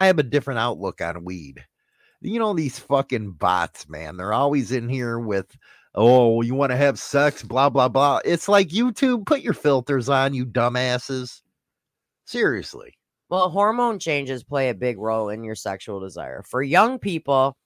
[0.00, 1.64] I have a different outlook on weed.
[2.20, 5.56] You know, these fucking bots, man, they're always in here with,
[5.94, 8.20] oh, you want to have sex, blah, blah, blah.
[8.24, 11.42] It's like YouTube, put your filters on, you dumbasses.
[12.24, 12.94] Seriously.
[13.28, 16.42] Well, hormone changes play a big role in your sexual desire.
[16.42, 17.56] For young people,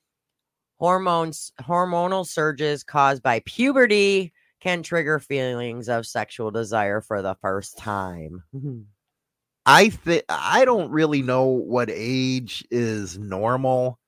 [0.83, 7.79] hormones hormonal surges caused by puberty can trigger feelings of sexual desire for the first
[7.79, 8.43] time.
[8.53, 8.81] Mm-hmm.
[9.65, 14.01] I think I don't really know what age is normal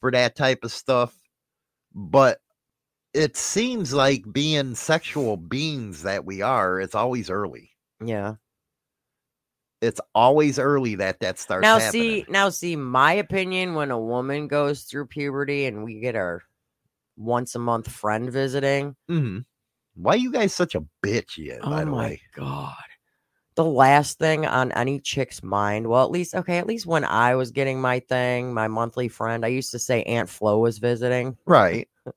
[0.00, 1.14] for that type of stuff,
[1.94, 2.40] but
[3.12, 7.72] it seems like being sexual beings that we are, it's always early.
[8.02, 8.36] yeah.
[9.82, 12.24] It's always early that that starts Now happening.
[12.24, 16.42] see, now see my opinion when a woman goes through puberty and we get our
[17.16, 18.96] once a month friend visiting.
[19.10, 19.44] Mhm.
[19.94, 22.22] Why you guys such a bitch yet, by oh the my way?
[22.34, 22.74] god.
[23.56, 27.34] The last thing on any chick's mind, well, at least okay, at least when I
[27.34, 31.36] was getting my thing, my monthly friend, I used to say Aunt Flo was visiting.
[31.44, 31.88] Right.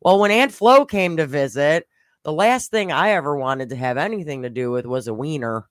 [0.00, 1.88] Well, when Aunt Flo came to visit,
[2.22, 5.68] the last thing I ever wanted to have anything to do with was a wiener.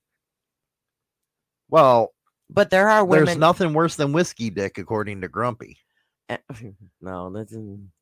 [1.69, 2.13] Well,
[2.49, 3.25] But there are women.
[3.25, 5.77] there's nothing worse than whiskey dick, according to Grumpy.
[6.29, 6.37] Eh,
[7.01, 7.53] no, that's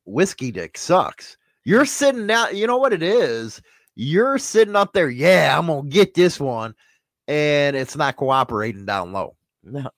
[0.04, 1.36] Whiskey dick sucks.
[1.64, 3.60] You're sitting down, you know what it is?
[3.96, 6.74] You're sitting up there, yeah, I'm gonna get this one,
[7.28, 9.36] and it's not cooperating down low.
[9.62, 9.88] no.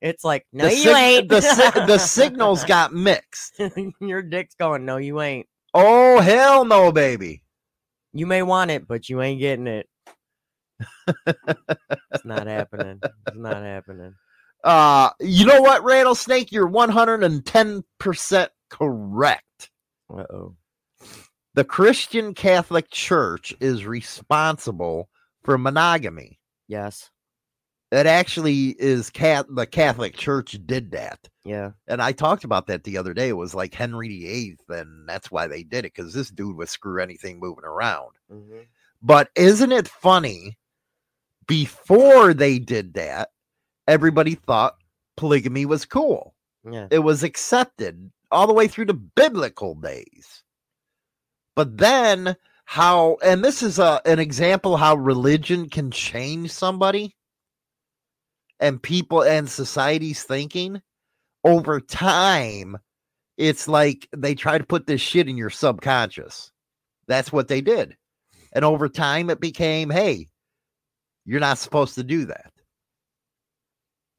[0.00, 1.28] It's like no, the you sig- ain't.
[1.28, 3.60] the, si- the signals got mixed.
[4.00, 4.86] Your dick's going.
[4.86, 5.46] No, you ain't.
[5.74, 7.42] Oh hell no, baby.
[8.14, 9.86] You may want it, but you ain't getting it.
[11.16, 13.00] It's not happening.
[13.02, 14.14] It's not happening.
[14.64, 16.50] Uh, you know what, Rattlesnake?
[16.50, 19.70] You're 110% correct.
[20.12, 20.56] Uh oh.
[21.54, 25.08] The Christian Catholic Church is responsible
[25.44, 26.40] for monogamy.
[26.66, 27.10] Yes.
[27.92, 31.20] It actually is cat the Catholic Church did that.
[31.44, 31.70] Yeah.
[31.86, 33.28] And I talked about that the other day.
[33.28, 36.68] It was like Henry VIII, and that's why they did it, because this dude would
[36.68, 38.10] screw anything moving around.
[38.32, 38.66] Mhm.
[39.00, 40.58] But isn't it funny?
[41.46, 43.30] Before they did that,
[43.86, 44.76] everybody thought
[45.16, 46.34] polygamy was cool.
[46.68, 46.88] Yeah.
[46.90, 50.42] It was accepted all the way through the biblical days.
[51.54, 52.36] But then
[52.66, 57.14] how and this is a, an example how religion can change somebody
[58.58, 60.82] and people and society's thinking
[61.44, 62.76] over time
[63.36, 66.50] it's like they try to put this shit in your subconscious
[67.06, 67.96] that's what they did
[68.52, 70.26] and over time it became hey
[71.26, 72.50] you're not supposed to do that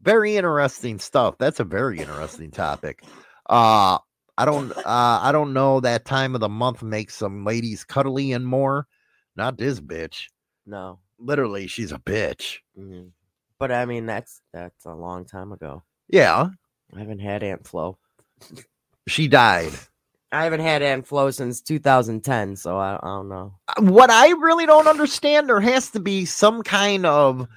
[0.02, 3.04] very interesting stuff that's a very interesting topic
[3.50, 3.98] uh
[4.38, 8.32] i don't uh i don't know that time of the month makes some ladies cuddly
[8.34, 8.88] and more
[9.36, 10.26] not this bitch
[10.66, 11.00] No.
[11.18, 13.12] literally she's a bitch Mhm.
[13.60, 15.82] But I mean, that's that's a long time ago.
[16.10, 16.50] yeah
[16.96, 17.98] I haven't had Aunt Flo.
[19.08, 19.74] she died
[20.32, 23.56] I haven't had Aunt Flo since 2010, so I, I don't know.
[23.70, 27.48] Uh, what I really don't understand, there has to be some kind of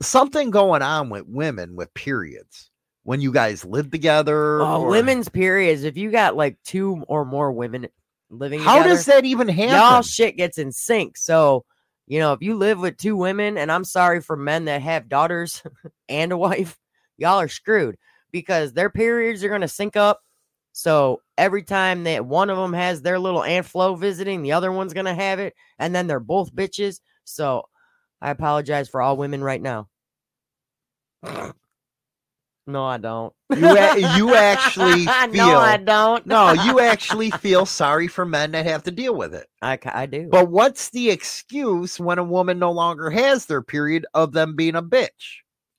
[0.00, 2.70] something going on with women with periods
[3.02, 4.62] when you guys live together.
[4.62, 5.84] Oh, or- women's periods.
[5.84, 7.88] If you got like two or more women
[8.30, 9.74] living How together, does that even happen?
[9.74, 11.16] y'all shit gets in sync.
[11.16, 11.64] So,
[12.06, 15.08] you know, if you live with two women, and I'm sorry for men that have
[15.08, 15.62] daughters
[16.08, 16.78] and a wife,
[17.16, 17.96] y'all are screwed
[18.30, 20.20] because their periods are gonna sync up.
[20.78, 24.70] So every time that one of them has their little Aunt Flo visiting, the other
[24.70, 27.00] one's gonna have it, and then they're both bitches.
[27.24, 27.64] So
[28.22, 29.88] I apologize for all women right now.
[32.68, 33.34] No, I don't.
[33.56, 36.24] You a- you actually no, I feel- don't.
[36.26, 39.48] no, you actually feel sorry for men that have to deal with it.
[39.60, 40.28] I, I do.
[40.30, 44.76] But what's the excuse when a woman no longer has their period of them being
[44.76, 45.38] a bitch?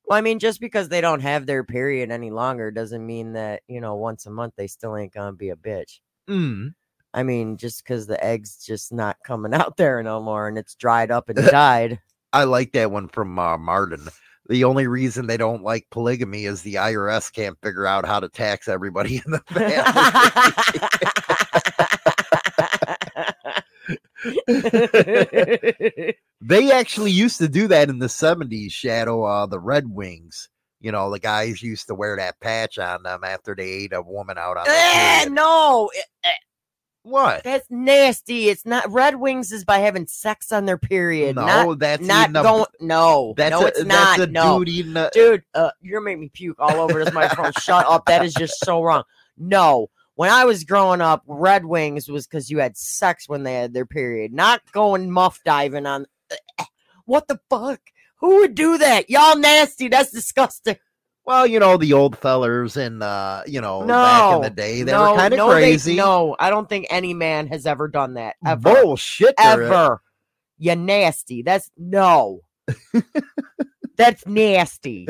[0.10, 3.62] Well, I mean, just because they don't have their period any longer doesn't mean that,
[3.68, 6.00] you know, once a month they still ain't gonna be a bitch.
[6.28, 6.74] Mm.
[7.14, 10.74] I mean, just because the egg's just not coming out there no more and it's
[10.74, 12.00] dried up and died.
[12.34, 14.10] I like that one from uh, Martin.
[14.48, 18.30] The only reason they don't like polygamy is the IRS can't figure out how to
[18.30, 21.86] tax everybody in the family.
[26.42, 29.24] they actually used to do that in the 70s, Shadow.
[29.24, 30.50] Uh, the Red Wings.
[30.82, 34.02] You know, the guys used to wear that patch on them after they ate a
[34.02, 35.90] woman out on the Eh, no,
[36.24, 36.30] eh,
[37.04, 37.44] What?
[37.44, 38.48] that's nasty.
[38.48, 41.36] It's not Red Wings is by having sex on their period.
[41.36, 42.66] No, not that's not a- going.
[42.80, 44.20] No, That's no, a, it's not.
[44.20, 47.52] a no, dude eating a, dude, uh, you're making me puke all over this microphone.
[47.60, 48.06] Shut up.
[48.06, 49.04] That is just so wrong.
[49.38, 49.90] No.
[50.20, 53.74] When I was growing up, Red Wings was because you had sex when they had
[53.74, 56.08] their period, not going muff diving on.
[57.06, 57.80] What the fuck?
[58.18, 59.10] Who would do that?
[59.10, 59.88] Y'all nasty.
[59.88, 60.76] That's disgusting.
[61.24, 64.92] Well, you know, the old fellers and uh, you know, back in the day, they
[64.92, 65.96] no, were kind of no, they- crazy.
[65.96, 68.36] no, I don't think any man has ever done that.
[68.46, 68.74] Ever.
[68.74, 69.36] Bullshit.
[69.38, 70.02] Ever.
[70.58, 71.44] You nasty.
[71.44, 72.42] That's no.
[73.96, 75.08] That's nasty.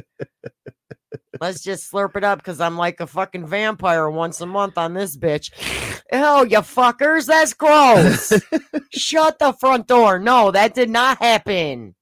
[1.39, 4.93] Let's just slurp it up because I'm like a fucking vampire once a month on
[4.93, 5.51] this bitch.
[6.11, 8.33] Oh, you fuckers, that's gross.
[8.91, 10.19] Shut the front door.
[10.19, 11.95] No, that did not happen.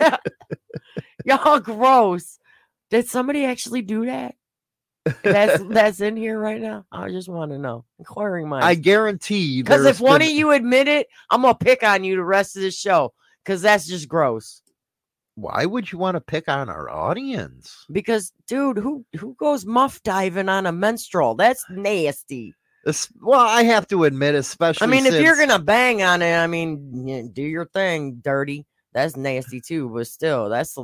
[1.24, 2.38] Y'all gross.
[2.90, 4.34] Did somebody actually do that?
[5.22, 6.84] That's that's in here right now.
[6.92, 7.84] I just want to know.
[7.98, 8.64] Inquiring mind.
[8.64, 12.16] I guarantee Because if one been- of you admit it, I'm gonna pick on you
[12.16, 13.12] the rest of the show.
[13.44, 14.62] Because that's just gross.
[15.34, 17.86] Why would you want to pick on our audience?
[17.90, 21.34] Because, dude, who who goes muff diving on a menstrual?
[21.34, 22.54] That's nasty.
[23.20, 26.46] Well, I have to admit, especially I mean, if you're gonna bang on it, I
[26.46, 28.66] mean, do your thing, dirty.
[28.92, 29.88] That's nasty too.
[29.88, 30.76] But still, that's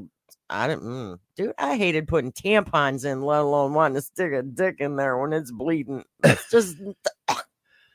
[0.51, 1.19] I don't, mm.
[1.37, 1.55] dude.
[1.59, 5.33] I hated putting tampons in, let alone wanting to stick a dick in there when
[5.33, 6.05] it's bleeding.
[6.25, 6.77] It's just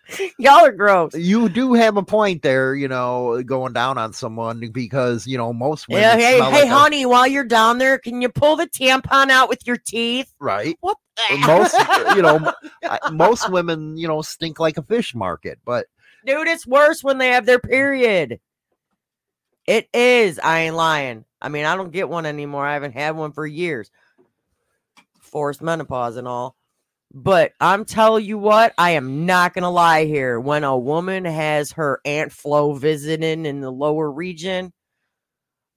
[0.37, 1.13] y'all are gross.
[1.13, 5.53] you do have a point there, you know, going down on someone because you know
[5.53, 6.03] most women.
[6.03, 9.29] Yeah, hey, hey, like a- honey, while you're down there, can you pull the tampon
[9.29, 10.31] out with your teeth?
[10.39, 10.77] right?
[10.81, 10.97] What?
[11.45, 12.53] Most, uh, you know,
[13.11, 15.87] most women, you know, stink like a fish market, but
[16.25, 18.39] dude, it's worse when they have their period.
[19.65, 20.39] It is.
[20.39, 21.25] I ain't lying.
[21.41, 22.65] I mean, I don't get one anymore.
[22.65, 23.89] I haven't had one for years.
[25.21, 26.55] Forced menopause and all.
[27.17, 30.37] But I'm telling you what, I am not gonna lie here.
[30.37, 34.73] When a woman has her Aunt Flo visiting in the lower region,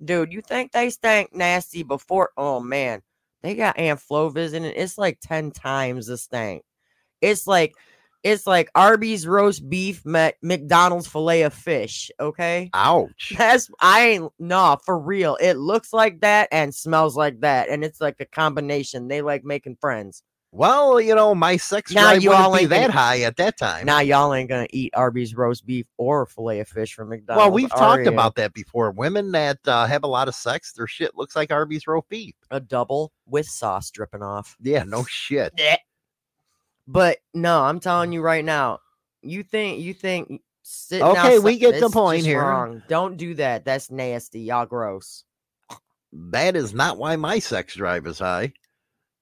[0.05, 2.31] dude, you think they stank nasty before?
[2.37, 3.03] Oh man,
[3.43, 4.73] they got Aunt Flo visiting.
[4.75, 6.65] It's like 10 times the stank.
[7.21, 7.73] It's like
[8.25, 12.11] it's like Arby's roast beef met McDonald's fillet of fish.
[12.19, 12.69] Okay.
[12.75, 13.35] ouch.
[13.39, 15.37] That's I ain't no for real.
[15.41, 19.07] It looks like that and smells like that, and it's like a combination.
[19.07, 20.25] They like making friends.
[20.51, 23.21] Well, you know, my sex Now drive you wouldn't all be ain't that gonna- high
[23.23, 23.85] at that time.
[23.85, 27.45] Now y'all ain't gonna eat Arby's roast beef or a fillet of fish from McDonald's.
[27.45, 28.11] well, we've talked ya?
[28.11, 28.91] about that before.
[28.91, 32.35] Women that uh, have a lot of sex, their shit looks like Arby's roast beef.
[32.51, 34.57] a double with sauce dripping off.
[34.61, 35.53] Yeah, no shit.
[36.87, 38.79] But no, I'm telling you right now,
[39.21, 42.41] you think you think sitting Okay, outside- we get the point here.
[42.41, 42.83] Wrong.
[42.89, 43.67] Don't do that.
[43.67, 44.41] That's nasty.
[44.41, 45.25] Y'all gross.
[46.11, 48.55] That is not why my sex drive is high.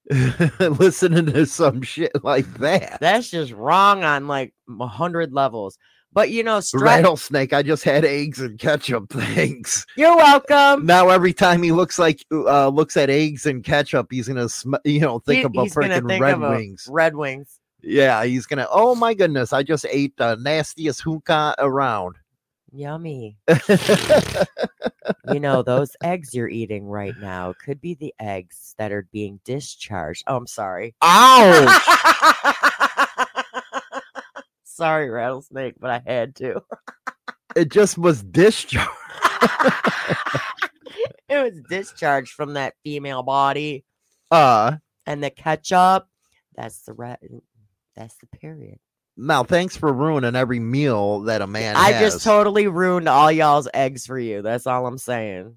[0.60, 2.98] Listening to some shit like that.
[3.00, 5.78] That's just wrong on like a hundred levels.
[6.12, 9.08] But you know, stra- Rattlesnake, I just had eggs and ketchup.
[9.12, 9.84] Thanks.
[9.96, 10.86] you're welcome.
[10.86, 14.76] Now every time he looks like uh looks at eggs and ketchup, he's gonna sm-
[14.84, 16.86] you know think He- about freaking Red Wings.
[16.90, 17.60] Red Wings.
[17.82, 18.66] Yeah, he's gonna.
[18.70, 19.52] Oh my goodness!
[19.52, 22.16] I just ate the nastiest hookah around.
[22.72, 23.38] Yummy.
[25.30, 29.40] You know, those eggs you're eating right now could be the eggs that are being
[29.44, 30.24] discharged.
[30.26, 30.94] Oh, I'm sorry.
[31.02, 31.80] Ow!
[34.64, 36.60] sorry, rattlesnake, but I had to.
[37.54, 38.90] it just was discharged.
[41.28, 43.84] it was discharged from that female body.
[44.30, 46.08] Uh, And the ketchup,
[46.56, 47.18] that's the red.
[47.94, 48.78] That's the period.
[49.16, 52.12] Now thanks for ruining every meal that a man I has.
[52.14, 54.42] just totally ruined all y'all's eggs for you.
[54.42, 55.56] That's all I'm saying.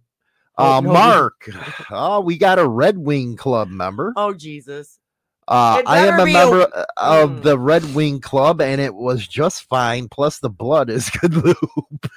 [0.57, 1.49] uh, Oh, no, we- Mark.
[1.91, 4.13] Oh, we got a Red Wing Club member.
[4.15, 4.97] Oh Jesus.
[5.47, 7.41] Uh, I am a be a- member uh, of Mm.
[7.41, 10.07] the Red Wing Club, and it was just fine.
[10.07, 12.09] Plus, the blood is good lube.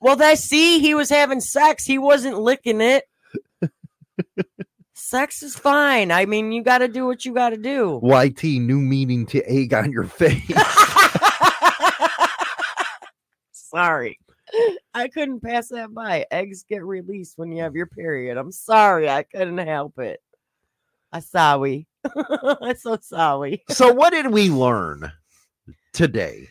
[0.00, 1.84] Well, that see, he was having sex.
[1.84, 3.04] He wasn't licking it.
[5.00, 6.12] sex is fine.
[6.12, 8.00] I mean, you got to do what you got to do.
[8.02, 10.42] YT, new meaning to egg on your face.
[13.52, 14.18] Sorry.
[14.94, 16.26] I couldn't pass that by.
[16.30, 18.36] Eggs get released when you have your period.
[18.36, 19.08] I'm sorry.
[19.08, 20.20] I couldn't help it.
[21.12, 21.86] I'm sorry.
[22.16, 23.62] I'm so sorry.
[23.68, 25.12] So, what did we learn
[25.92, 26.48] today?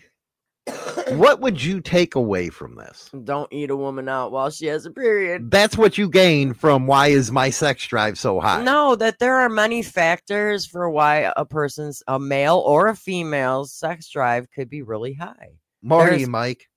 [1.11, 3.09] What would you take away from this?
[3.23, 5.49] Don't eat a woman out while she has a period.
[5.51, 8.63] That's what you gain from why is my sex drive so high?
[8.63, 13.73] No, that there are many factors for why a person's a male or a female's
[13.73, 15.49] sex drive could be really high.
[15.81, 16.69] Marty, there's- Mike,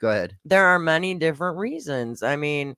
[0.00, 0.36] go ahead.
[0.44, 2.22] There are many different reasons.
[2.22, 2.76] I mean,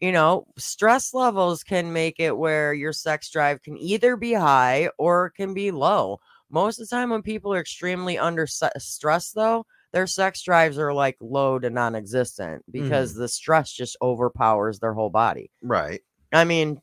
[0.00, 4.90] you know, stress levels can make it where your sex drive can either be high
[4.98, 6.18] or can be low.
[6.50, 10.92] Most of the time, when people are extremely under stress, though, their sex drives are
[10.92, 15.50] like low to non existent because the stress just overpowers their whole body.
[15.62, 16.00] Right.
[16.32, 16.80] I mean,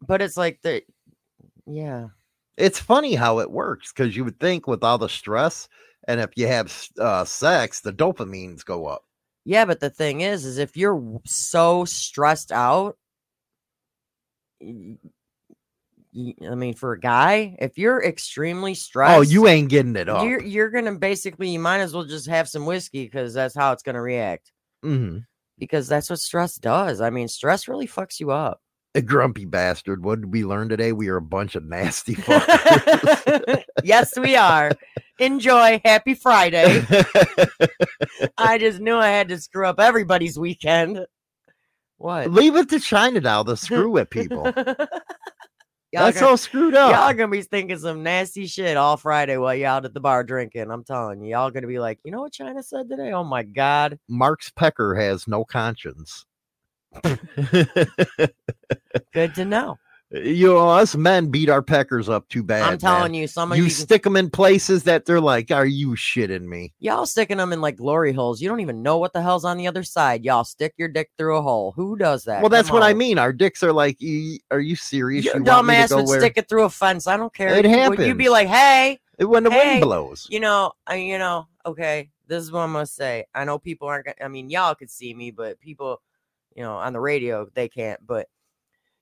[0.00, 0.82] but it's like the,
[1.66, 2.08] yeah.
[2.56, 5.68] It's funny how it works because you would think with all the stress
[6.08, 9.04] and if you have uh, sex, the dopamines go up.
[9.44, 12.96] Yeah, but the thing is, is if you're so stressed out,
[16.50, 20.24] I mean, for a guy, if you're extremely stressed, Oh, you ain't getting it up.
[20.24, 23.72] you're you're gonna basically, you might as well just have some whiskey because that's how
[23.72, 24.50] it's gonna react.
[24.84, 25.24] Mhm.
[25.58, 27.00] Because that's what stress does.
[27.00, 28.60] I mean, stress really fucks you up.
[28.94, 30.02] A grumpy bastard.
[30.02, 30.92] What did we learn today?
[30.92, 33.62] We are a bunch of nasty fuckers.
[33.84, 34.72] yes, we are.
[35.18, 35.80] Enjoy.
[35.84, 36.84] Happy Friday.
[38.38, 41.06] I just knew I had to screw up everybody's weekend.
[41.98, 42.30] What?
[42.30, 44.52] Leave it to China now to screw with people.
[45.90, 46.92] Y'all That's gonna- so screwed up.
[46.92, 50.22] Y'all gonna be thinking some nasty shit all Friday while you're out at the bar
[50.22, 50.70] drinking.
[50.70, 53.12] I'm telling you, y'all gonna be like, you know what China said today?
[53.12, 53.98] Oh my god.
[54.08, 56.26] Mark's pecker has no conscience.
[59.12, 59.78] Good to know.
[60.10, 62.62] You know, us men beat our peckers up too bad.
[62.62, 65.66] I'm telling you, some of you you, stick them in places that they're like, "Are
[65.66, 68.40] you shitting me?" y'all sticking them in like glory holes.
[68.40, 70.24] You don't even know what the hell's on the other side.
[70.24, 71.72] Y'all stick your dick through a hole.
[71.72, 72.40] Who does that?
[72.40, 73.18] Well, that's Come what I mean.
[73.18, 73.98] Our dicks are like,
[74.50, 75.26] "Are you serious?
[75.26, 77.06] You to dumbass would where stick it through a fence.
[77.06, 77.54] I don't care.
[77.54, 81.18] It You- You'd be like, hey, when the Hey, wind blows?" you know, I, you
[81.18, 83.26] know, okay, this is what I'm gonna say.
[83.34, 84.06] I know people aren't.
[84.06, 86.00] gonna I mean, y'all could see me, but people,
[86.54, 88.00] you know, on the radio they can't.
[88.06, 88.26] But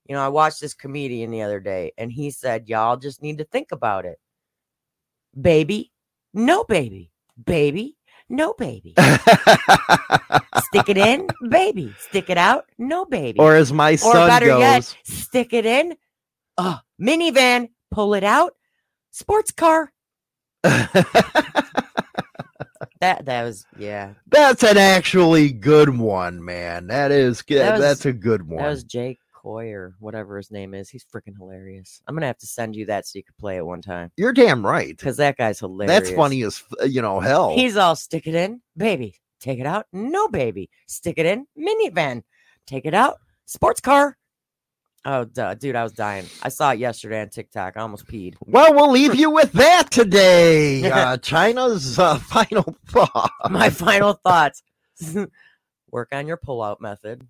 [0.08, 3.38] you know, I watched this comedian the other day, and he said, "Y'all just need
[3.38, 4.18] to think about it,
[5.40, 5.92] baby,
[6.34, 7.10] no baby,
[7.44, 7.96] baby,
[8.28, 8.94] no baby,
[10.64, 14.46] stick it in, baby, stick it out, no baby, or as my or son better
[14.46, 15.94] goes, yet, stick it in,
[16.58, 18.54] uh, minivan, pull it out,
[19.10, 19.92] sports car."
[23.00, 24.14] That that was yeah.
[24.26, 26.86] That's an actually good one, man.
[26.86, 27.58] That is good.
[27.60, 28.62] That was- That's a good one.
[28.62, 30.90] That was Jake Coy or whatever his name is.
[30.90, 32.02] He's freaking hilarious.
[32.08, 34.32] I'm gonna have to send you that so you could play it one time You're
[34.32, 34.96] damn right.
[34.96, 36.00] because that guy's hilarious.
[36.08, 37.54] That's funny as you know hell.
[37.54, 39.14] He's all stick it in, baby.
[39.38, 40.68] Take it out, no baby.
[40.88, 42.24] Stick it in, minivan.
[42.66, 44.16] Take it out, sports car.
[45.04, 46.26] Oh, duh, dude, I was dying.
[46.42, 47.76] I saw it yesterday on TikTok.
[47.76, 48.34] I almost peed.
[48.40, 50.90] well, we'll leave you with that today.
[50.96, 53.30] Uh, China's uh, final thought.
[53.48, 54.64] My final thoughts:
[55.92, 57.28] work on your pull-out method.